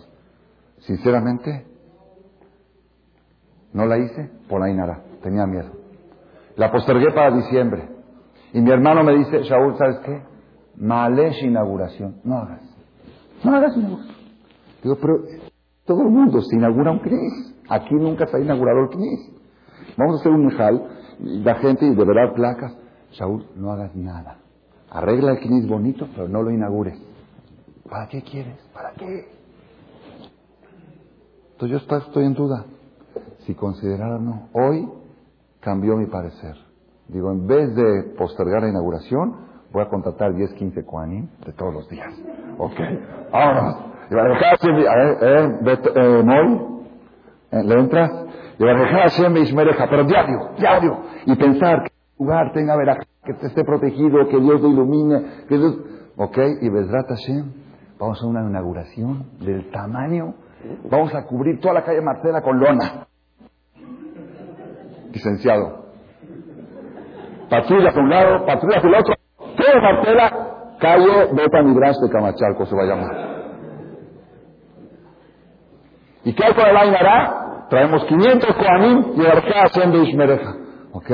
[0.81, 1.67] Sinceramente,
[3.73, 5.71] no la hice por la Inara, tenía miedo.
[6.57, 7.94] La postergué para diciembre.
[8.55, 10.23] Y mi hermano me dice, Shaul, ¿sabes qué?
[10.77, 12.21] Malesh inauguración.
[12.23, 12.63] No hagas.
[13.43, 14.17] No hagas inauguración.
[14.81, 15.15] Digo, pero
[15.85, 17.57] todo el mundo se inaugura un CNIS.
[17.69, 19.33] Aquí nunca se ha inaugurado el CNIS.
[19.97, 20.89] Vamos a hacer un Mijal,
[21.19, 22.77] la gente, y de verdad placas.
[23.11, 24.39] Shaul, no hagas nada.
[24.89, 26.97] Arregla el CNIS bonito, pero no lo inaugures.
[27.91, 28.57] ¿Para qué quieres?
[28.73, 29.29] ¿Para qué?
[31.55, 32.67] Entonces yo estoy en duda.
[33.41, 34.49] Si considerar o no.
[34.53, 34.89] Hoy
[35.59, 36.64] cambió mi parecer.
[37.09, 39.37] Digo, en vez de postergar la inauguración,
[39.73, 42.13] voy a contratar 10, 15 Kuanim de todos los días.
[42.59, 42.81] Ok,
[43.31, 43.77] vámonos.
[44.11, 45.19] Y eh,
[45.93, 48.11] eh, ¿Le entras?
[48.59, 50.99] Y pero diario, diario.
[51.27, 55.59] Y pensar que el lugar tenga veraj, que esté protegido, que Dios lo ilumine, que
[55.59, 55.79] Dios...
[56.17, 57.53] Ok, y Besrat Hashem,
[57.99, 60.35] vamos a una inauguración del tamaño,
[60.89, 63.09] vamos a cubrir toda la calle Marcela con lona.
[65.13, 65.84] Licenciado.
[67.49, 72.77] Patrulla por un lado, patrulla por el otro, toda Marcela, calle Beta de Camachalco se
[72.77, 73.35] va a llamar.
[76.25, 77.67] ¿Y qué hay con el Ainara?
[77.69, 80.55] Traemos 500 Koanim y Arjá haciendo Ishmereja.
[80.93, 81.11] ¿Ok?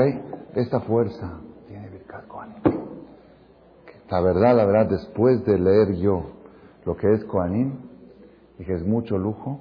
[0.54, 2.62] Esta fuerza tiene Birkat Koanim.
[4.08, 6.32] La verdad, la verdad, después de leer yo
[6.84, 7.78] lo que es Koanim,
[8.58, 9.60] dije, es mucho lujo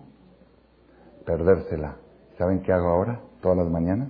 [1.26, 1.98] perdérsela.
[2.38, 3.22] ¿Saben qué hago ahora?
[3.42, 4.10] Todas las mañanas.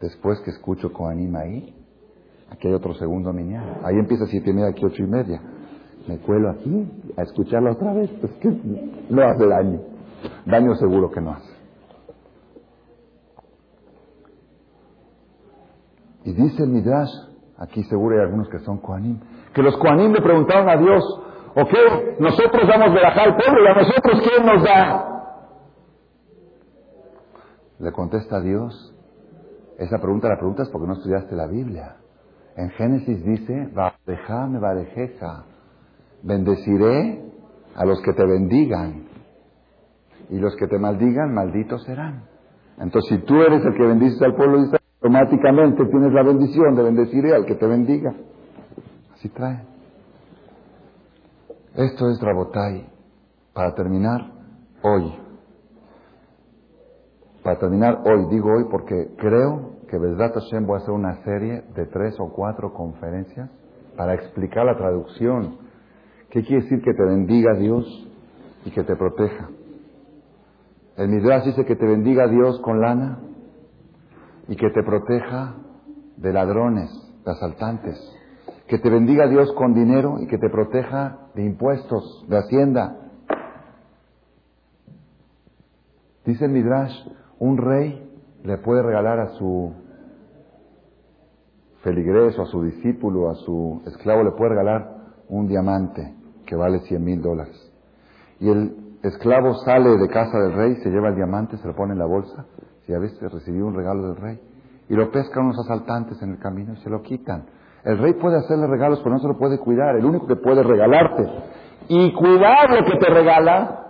[0.00, 1.74] Después que escucho Koanim ahí,
[2.54, 3.80] aquí hay otro segundo mañana.
[3.84, 5.40] Ahí empieza siete y media, aquí ocho y media.
[6.06, 8.10] Me cuelo aquí a escucharla otra vez.
[8.22, 8.48] Es que
[9.10, 9.80] no hace daño.
[10.46, 11.54] Daño seguro que no hace.
[16.24, 17.10] Y dice el Midrash,
[17.58, 19.20] aquí seguro hay algunos que son Koanim,
[19.52, 21.04] que los Koanim le preguntaron a Dios,
[21.54, 25.10] ok, nosotros damos verajá al pueblo y a nosotros ¿quién nos da?
[27.78, 28.94] Le contesta a Dios,
[29.78, 31.96] esa pregunta la preguntas porque no estudiaste la Biblia.
[32.56, 35.44] En Génesis dice, me barejeja,
[36.22, 37.20] bendeciré
[37.74, 39.04] a los que te bendigan
[40.30, 42.24] y los que te maldigan, malditos serán.
[42.78, 46.74] Entonces, si tú eres el que bendices al pueblo de Israel, automáticamente tienes la bendición
[46.74, 48.14] de bendecir al que te bendiga.
[49.14, 49.62] Así trae.
[51.74, 52.88] Esto es Rabotai.
[53.52, 54.20] Para terminar,
[54.82, 55.12] hoy.
[57.42, 61.62] Para terminar hoy, digo hoy porque creo que Besdat Hashem voy a hacer una serie
[61.74, 63.50] de tres o cuatro conferencias
[63.96, 65.58] para explicar la traducción.
[66.30, 67.86] ¿Qué quiere decir que te bendiga Dios
[68.64, 69.48] y que te proteja?
[70.96, 73.18] El Midrash dice que te bendiga Dios con lana,
[74.48, 75.54] y que te proteja
[76.16, 76.90] de ladrones,
[77.24, 77.98] de asaltantes,
[78.68, 82.96] que te bendiga Dios con dinero y que te proteja de impuestos, de hacienda.
[86.24, 86.94] Dice el Midrash,
[87.38, 88.13] un rey
[88.44, 89.72] le puede regalar a su
[91.82, 94.86] feligres o a su discípulo, a su esclavo, le puede regalar
[95.28, 96.14] un diamante
[96.46, 97.56] que vale cien mil dólares.
[98.40, 101.94] Y el esclavo sale de casa del rey, se lleva el diamante, se lo pone
[101.94, 102.44] en la bolsa,
[102.86, 104.40] y a veces recibió un regalo del rey.
[104.90, 107.46] Y lo pescan unos asaltantes en el camino y se lo quitan.
[107.82, 109.96] El rey puede hacerle regalos, pero no se lo puede cuidar.
[109.96, 111.26] El único que puede regalarte
[111.88, 113.86] y cuidar lo que te regala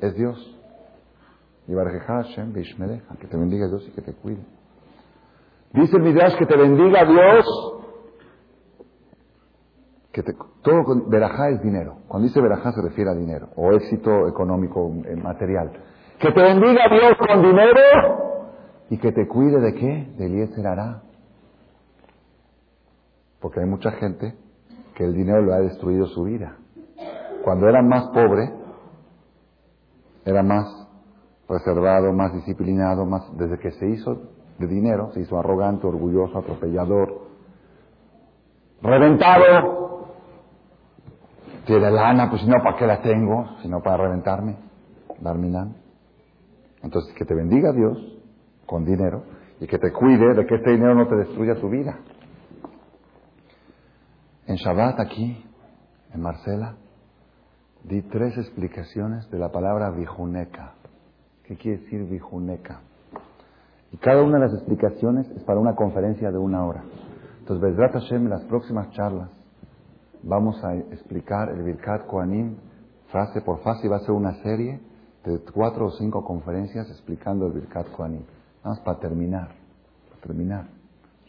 [0.00, 0.53] es Dios.
[1.66, 4.44] Y Hashem que te bendiga Dios y que te cuide.
[5.72, 7.46] Dice el Midrash que te bendiga Dios,
[10.12, 11.96] que todo con, verajá es dinero.
[12.06, 15.72] Cuando dice verajá se refiere a dinero, o éxito económico, eh, material.
[16.20, 17.80] Que te bendiga Dios con dinero
[18.90, 20.14] y que te cuide de qué?
[20.16, 21.02] De Eliezer hará.
[23.40, 24.34] Porque hay mucha gente
[24.94, 26.56] que el dinero le ha destruido su vida.
[27.42, 28.52] Cuando era más pobre,
[30.24, 30.83] era más
[31.48, 34.22] reservado, más disciplinado, más desde que se hizo
[34.58, 37.22] de dinero, se hizo arrogante, orgulloso, atropellador,
[38.82, 39.74] reventado.
[41.66, 43.56] Tiene lana, pues no, ¿para qué la tengo?
[43.62, 44.56] Si no, para reventarme,
[45.20, 45.50] darme
[46.82, 47.98] Entonces, que te bendiga Dios
[48.66, 49.24] con dinero
[49.60, 51.98] y que te cuide de que este dinero no te destruya tu vida.
[54.46, 55.42] En Shabbat aquí,
[56.12, 56.76] en Marcela,
[57.82, 60.74] di tres explicaciones de la palabra vijuneca.
[61.46, 62.80] ¿Qué quiere decir vijuneca?
[63.92, 66.82] Y cada una de las explicaciones es para una conferencia de una hora.
[67.40, 69.30] Entonces, Bezrat Hashem, en las próximas charlas,
[70.22, 72.56] vamos a explicar el Birkat Koanim
[73.08, 74.80] frase por frase y va a ser una serie
[75.24, 78.22] de cuatro o cinco conferencias explicando el Birkat Koanim.
[78.64, 79.48] Vamos para terminar,
[80.08, 80.66] para terminar,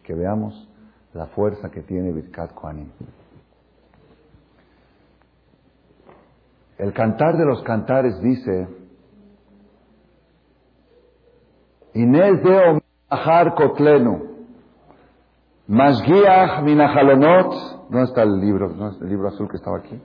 [0.04, 0.70] que veamos
[1.14, 2.90] la fuerza que tiene Birkat Koanim.
[6.78, 8.68] El cantar de los cantares dice,
[11.96, 14.36] Inés de Omahar Kotlenu,
[15.68, 18.68] Mashgiach Minajalonot, ¿dónde está el libro?
[18.68, 19.98] ¿Dónde está el libro azul que estaba aquí?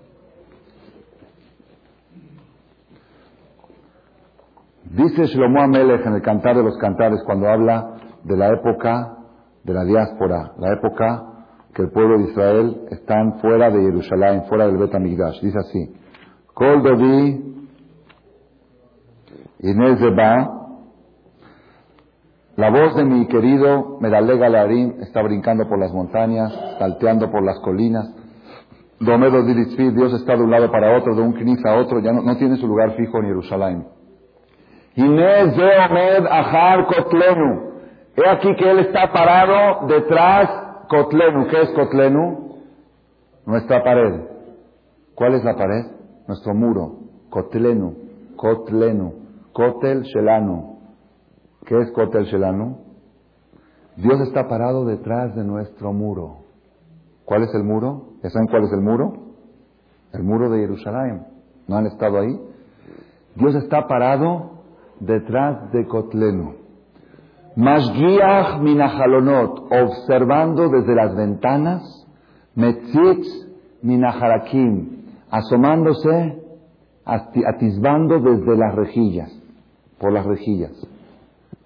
[4.84, 9.16] Dice Shlomo Amelech en el Cantar de los Cantares cuando habla de la época
[9.64, 11.26] de la diáspora, la época
[11.74, 14.93] que el pueblo de Israel están fuera de Jerusalén, fuera del Bet
[15.43, 15.93] Dice así:
[16.55, 17.66] Kol Dovi
[19.59, 20.59] Inés Ba
[22.57, 27.59] la voz de mi querido Medale Galarín está brincando por las montañas, salteando por las
[27.61, 28.14] colinas.
[28.98, 32.36] Domedo Dios está de un lado para otro, de un knis a otro, ya no,
[32.36, 33.86] tiene su lugar fijo en Jerusalén.
[34.94, 37.70] Inés de Omed Ahar Kotlenu.
[38.16, 40.51] He aquí que él está parado detrás
[40.88, 41.46] Kotlenu.
[41.46, 42.59] ¿Qué es Kotlenu?
[43.46, 44.20] Nuestra pared.
[45.14, 45.84] ¿Cuál es la pared?
[46.26, 46.98] Nuestro muro.
[47.30, 47.94] Kotlenu.
[48.36, 49.14] Kotlenu.
[49.53, 50.69] Kotel Shelanu.
[51.66, 52.78] ¿Qué es Kotel Shelanu?
[53.96, 56.38] Dios está parado detrás de nuestro muro.
[57.24, 58.14] ¿Cuál es el muro?
[58.22, 59.12] saben cuál es el muro?
[60.12, 61.26] El muro de Jerusalén.
[61.68, 62.40] ¿No han estado ahí?
[63.36, 64.62] Dios está parado
[65.00, 66.54] detrás de Kotlenu.
[67.56, 72.06] Mashgiach minajalonot, observando desde las ventanas,
[72.54, 73.48] metzitz
[73.82, 76.42] minaharakim, asomándose,
[77.04, 79.30] atisbando desde las rejillas,
[79.98, 80.72] por las rejillas.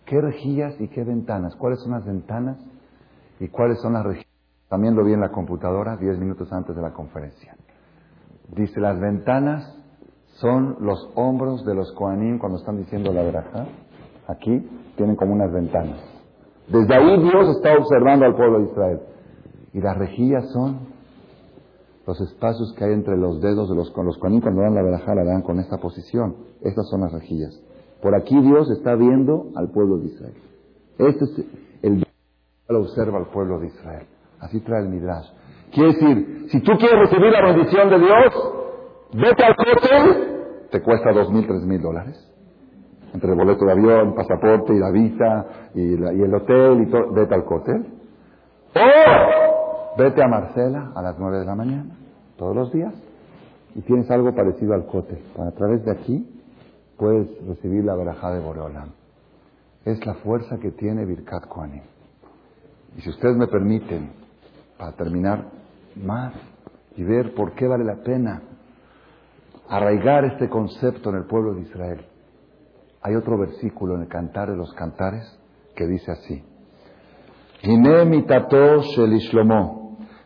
[0.06, 1.56] ¿Qué rejillas y qué ventanas?
[1.56, 2.58] ¿Cuáles son las ventanas
[3.40, 4.28] y cuáles son las rejillas?
[4.68, 7.56] También lo vi en la computadora diez minutos antes de la conferencia.
[8.54, 9.74] Dice, las ventanas
[10.40, 13.66] son los hombros de los Koanim cuando están diciendo la veraja.
[14.28, 16.00] Aquí tienen como unas ventanas.
[16.68, 19.00] Desde ahí Dios está observando al pueblo de Israel.
[19.72, 20.80] Y las rejillas son
[22.06, 25.24] los espacios que hay entre los dedos de los, Koanim cuando dan la veraja la
[25.24, 26.36] dan con esta posición.
[26.62, 27.58] Estas son las rejillas.
[28.04, 30.34] Por aquí Dios está viendo al pueblo de Israel.
[30.98, 31.46] Este es
[31.80, 34.06] el que observa al pueblo de Israel.
[34.40, 35.26] Así trae el Midrash.
[35.72, 38.52] Quiere decir, si tú quieres recibir la bendición de Dios,
[39.14, 42.30] vete al hotel, te cuesta dos mil, tres mil dólares.
[43.14, 47.34] Entre el boleto de avión, pasaporte y la visa y, el hotel y todo, vete
[47.34, 47.86] al hotel.
[48.74, 51.96] O vete a Marcela a las nueve de la mañana,
[52.36, 52.92] todos los días,
[53.74, 55.22] y tienes algo parecido al cote.
[55.38, 56.34] A través de aquí
[56.96, 58.90] puedes recibir la verajá de Boreolam.
[59.84, 61.82] Es la fuerza que tiene Birkat Kohanim.
[62.96, 64.10] Y si ustedes me permiten,
[64.78, 65.50] para terminar
[65.96, 66.32] más
[66.96, 68.42] y ver por qué vale la pena
[69.68, 72.06] arraigar este concepto en el pueblo de Israel,
[73.02, 75.38] hay otro versículo en el Cantar de los Cantares
[75.74, 76.42] que dice así: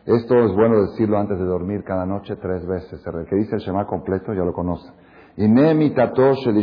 [0.05, 3.05] Esto es bueno decirlo antes de dormir cada noche tres veces.
[3.05, 4.89] El que dice el Shema completo ya lo conoce.
[5.37, 6.57] Hine mitato shel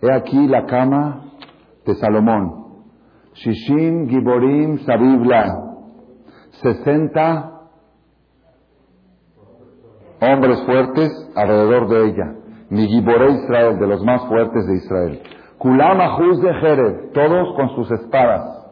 [0.00, 1.24] He aquí la cama
[1.86, 2.62] de Salomón.
[3.34, 5.44] Shishim giborim sabibla.
[6.62, 7.52] Sesenta
[10.20, 12.34] hombres fuertes alrededor de ella.
[12.70, 15.22] Mi giboré Israel, de los más fuertes de Israel.
[15.58, 18.62] Kulam de Jerez, todos con sus espadas.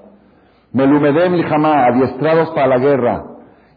[0.73, 3.25] Melumedem Lijamá, adiestrados para la guerra.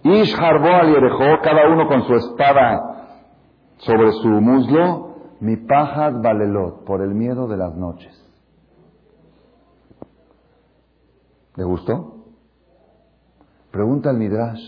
[0.03, 2.93] Ish Harbo al cada uno con su espada
[3.86, 5.14] sobre su muslo.
[5.40, 8.14] Mi pajad Balelot, por el miedo de las noches.
[11.56, 12.26] ¿Le gustó?
[13.72, 14.62] Pregunta al Midrash.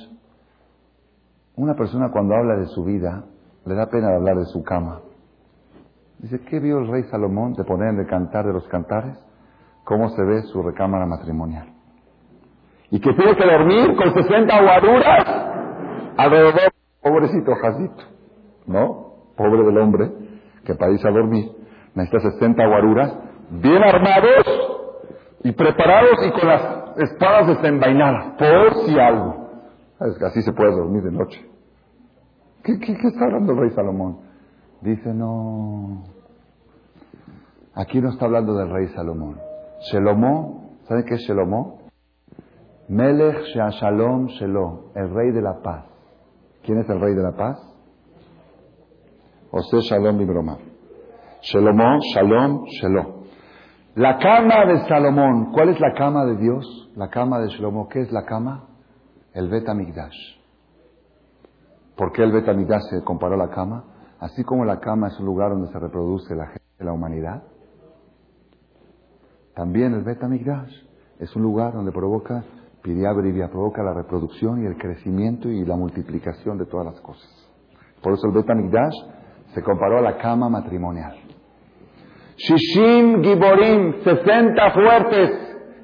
[1.56, 3.24] Una persona cuando habla de su vida,
[3.66, 5.00] le da pena hablar de su cama.
[6.20, 9.18] Dice, ¿qué vio el rey Salomón de poner en el cantar de los cantares?
[9.86, 11.76] ¿Cómo se ve su recámara matrimonial?
[12.92, 15.26] y que tiene que dormir con 60 aguaduras
[16.18, 16.72] alrededor.
[17.02, 18.04] Pobrecito Jacito,
[18.68, 19.05] ¿no?
[19.36, 20.12] Pobre del hombre
[20.64, 21.52] que para irse a dormir
[21.94, 23.14] necesita 60 guaruras
[23.50, 24.46] bien armados
[25.44, 29.46] y preparados y con las espadas desenvainadas, por si algo.
[30.00, 31.46] Es que así se puede dormir de noche.
[32.64, 34.20] ¿Qué, qué, qué está hablando el rey Salomón?
[34.82, 36.04] Dice, no.
[37.76, 39.38] Aquí no está hablando del rey Salomón.
[39.92, 41.86] Shelomó, ¿saben qué es Shelomó?
[42.88, 45.86] Melech Shalom Shelo, el rey de la paz.
[46.64, 47.58] ¿Quién es el rey de la paz?
[49.56, 50.58] José Shalom Broma.
[51.42, 53.24] Shalomó, Shalom, Shelo.
[53.96, 56.92] La cama de Salomón, ¿cuál es la cama de Dios?
[56.98, 58.68] La cama de Shalomó, ¿qué es la cama?
[59.34, 59.64] El Bet
[61.96, 62.46] ¿Por qué el Bet
[62.82, 63.86] se comparó a la cama?
[64.20, 67.44] Así como la cama es un lugar donde se reproduce la gente la humanidad,
[69.56, 70.20] también el Bet
[71.20, 72.44] es un lugar donde provoca
[72.84, 73.14] Pidiá
[73.50, 77.30] provoca la reproducción y el crecimiento y la multiplicación de todas las cosas.
[78.04, 79.16] Por eso el Betamigdash
[79.56, 81.16] se comparó a la cama matrimonial.
[82.36, 85.32] Shishim Giborim, 60 fuertes.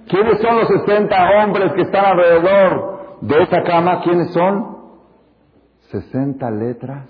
[0.09, 4.01] ¿Quiénes son los 60 hombres que están alrededor de esa cama?
[4.03, 4.77] ¿Quiénes son?
[5.89, 7.07] 60 letras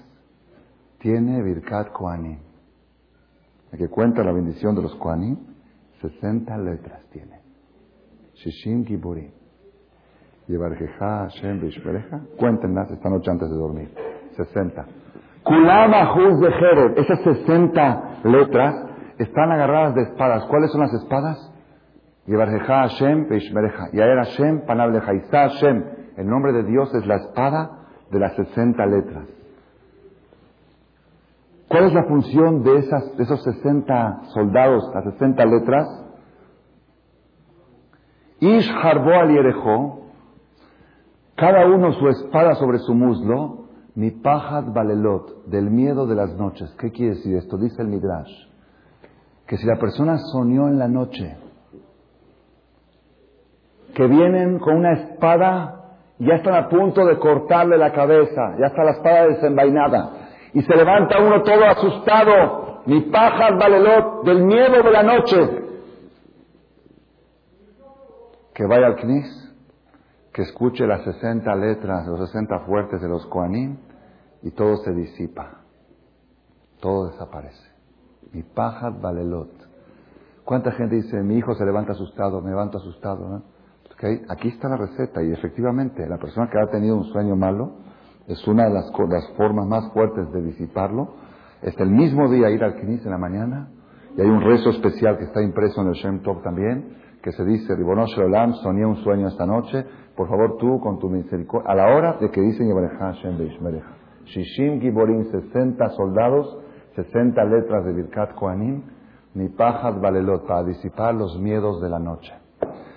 [0.99, 2.37] tiene Birkat Koanim.
[3.71, 5.37] El que cuenta la bendición de los Koanim,
[5.99, 7.39] 60 letras tiene.
[8.35, 9.31] Shishim Giborim.
[10.47, 11.61] Yevarjeja, Hashem,
[12.37, 13.89] Cuéntenlas esta noche antes de dormir.
[14.35, 15.00] 60.
[15.43, 16.97] Kulama Juz de Jerez.
[16.97, 18.75] Esas 60 letras
[19.17, 20.45] están agarradas de espadas.
[20.45, 21.51] ¿Cuáles son las espadas?
[22.25, 23.89] Yevarjeja, Hashem, Beishmereja.
[23.93, 25.13] Yaer Hashem, Panableja.
[25.13, 25.83] Isa Hashem.
[26.17, 29.27] El nombre de Dios es la espada de las 60 letras.
[31.67, 36.05] ¿Cuál es la función de, esas, de esos 60 soldados, las 60 letras?
[38.41, 39.31] Ish Harbo al
[41.41, 43.60] cada uno su espada sobre su muslo,
[43.95, 46.73] mi pajad balelot, del miedo de las noches.
[46.79, 47.57] ¿Qué quiere decir esto?
[47.57, 48.31] Dice el Midrash.
[49.45, 51.37] Que si la persona soñó en la noche,
[53.93, 58.83] que vienen con una espada, ya están a punto de cortarle la cabeza, ya está
[58.83, 60.11] la espada desenvainada,
[60.53, 65.37] y se levanta uno todo asustado, mi pajad balelot, del miedo de la noche,
[68.53, 69.40] que vaya al Knis
[70.33, 73.77] que escuche las 60 letras, los 60 fuertes de los Koanim
[74.41, 75.61] y todo se disipa.
[76.79, 77.69] Todo desaparece.
[78.31, 79.51] Mi pajad valelot.
[80.45, 83.43] ¿Cuánta gente dice, mi hijo se levanta asustado, me levanto asustado?
[84.29, 87.73] Aquí está la receta y efectivamente la persona que ha tenido un sueño malo
[88.27, 91.13] es una de las, las formas más fuertes de disiparlo.
[91.61, 93.69] Es el mismo día ir al Knis en la mañana
[94.17, 97.45] y hay un rezo especial que está impreso en el Shem Tov también que se
[97.45, 99.85] dice, Ribonosh Olam, soñé un sueño esta noche,
[100.21, 103.89] por favor tú con tu misericordia, a la hora de que dicen Hashem Beishmereja.
[104.25, 106.59] Shishim Giborim, 60 soldados,
[106.95, 108.83] 60 letras de Birkat Koanim,
[109.33, 112.31] mi pajad valelot, para disipar los miedos de la noche.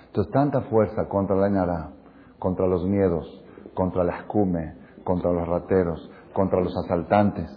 [0.05, 1.93] Entonces, tanta fuerza contra la Inara,
[2.37, 7.49] contra los miedos, contra la escume, contra los rateros, contra los asaltantes.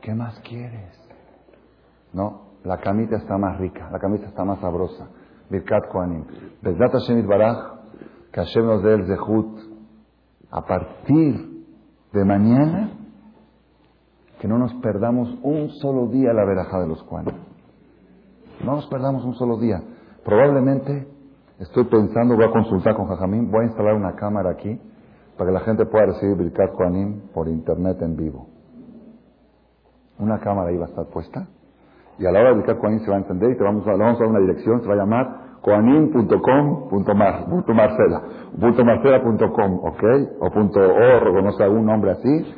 [0.00, 0.96] ¿Qué más quieres?
[2.12, 5.08] No, la camita está más rica, la camita está más sabrosa.
[5.50, 6.24] Birkat Koanim.
[6.62, 7.81] Bezat Hashem Baraj,
[8.32, 9.60] que Hashem nos dé el Zehut
[10.50, 11.64] a partir
[12.12, 12.90] de mañana,
[14.40, 17.36] que no nos perdamos un solo día la veraja de los Koanim.
[18.64, 19.82] No nos perdamos un solo día.
[20.24, 21.06] Probablemente,
[21.58, 24.80] estoy pensando, voy a consultar con Jajamín, voy a instalar una cámara aquí
[25.36, 28.46] para que la gente pueda recibir Birkat Koanim por internet en vivo.
[30.18, 31.48] Una cámara ahí va a estar puesta
[32.18, 33.92] y a la hora de Birkat Koanim se va a entender y te vamos a,
[33.92, 38.22] le vamos a dar una dirección, se va a llamar coanim.com, punto mar, punto marcela,
[38.60, 40.04] punto marcela.com, ¿ok?
[40.40, 42.54] O punto org, no sé, algún nombre así.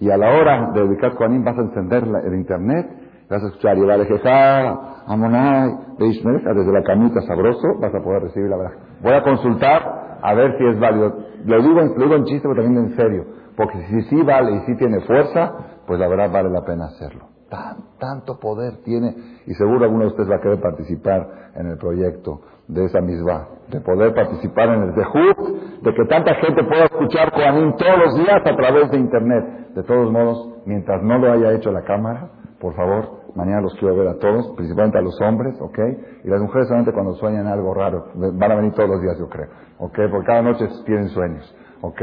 [0.00, 2.86] Y a la hora de dedicar Coanim vas a encender el internet,
[3.28, 8.48] vas a escuchar y va a Amonai, desde la camita sabroso, vas a poder recibir
[8.48, 8.72] la verdad.
[9.02, 11.16] Voy a consultar a ver si es válido.
[11.44, 13.24] Lo digo, lo digo en chiste, pero también en serio.
[13.56, 15.52] Porque si sí vale y sí tiene fuerza,
[15.86, 17.26] pues la verdad vale la pena hacerlo.
[17.50, 19.12] Tan, tanto poder tiene,
[19.44, 23.48] y seguro alguno de ustedes va a querer participar en el proyecto de esa misma,
[23.68, 28.16] de poder participar en el Zehut, de que tanta gente pueda escuchar Koanim todos los
[28.16, 29.74] días a través de Internet.
[29.74, 32.30] De todos modos, mientras no lo haya hecho la cámara,
[32.60, 35.78] por favor, mañana los quiero ver a todos, principalmente a los hombres, ¿ok?
[36.24, 39.28] Y las mujeres solamente cuando sueñan algo raro, van a venir todos los días, yo
[39.28, 39.48] creo,
[39.78, 39.98] ¿ok?
[40.10, 42.00] Porque cada noche tienen sueños, ¿ok?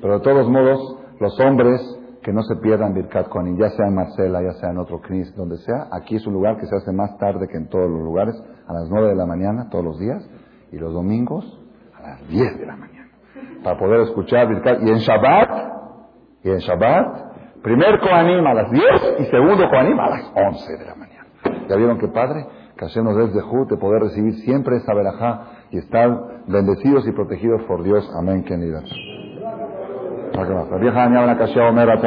[0.00, 1.97] Pero de todos modos, los hombres
[2.28, 5.34] que no se pierdan Birkat Koanim, ya sea en Marcela, ya sea en otro CNIS,
[5.34, 8.02] donde sea, aquí es un lugar que se hace más tarde que en todos los
[8.02, 8.34] lugares,
[8.66, 10.28] a las 9 de la mañana, todos los días,
[10.70, 11.58] y los domingos
[11.96, 13.08] a las 10 de la mañana,
[13.64, 14.82] para poder escuchar Birkat.
[14.82, 15.50] Y en Shabbat,
[16.44, 18.84] y en Shabbat, primer Koanim a las 10
[19.20, 21.26] y segundo Koanim a las 11 de la mañana.
[21.66, 22.46] ¿Ya vieron qué padre?
[22.76, 26.10] Que hacemos desde Jud de poder recibir siempre esa verajá y estar
[26.46, 28.06] bendecidos y protegidos por Dios.
[28.14, 28.42] Amén,
[30.30, 30.70] queridas.
[30.70, 32.00] La vieja añade una ocasión, mera,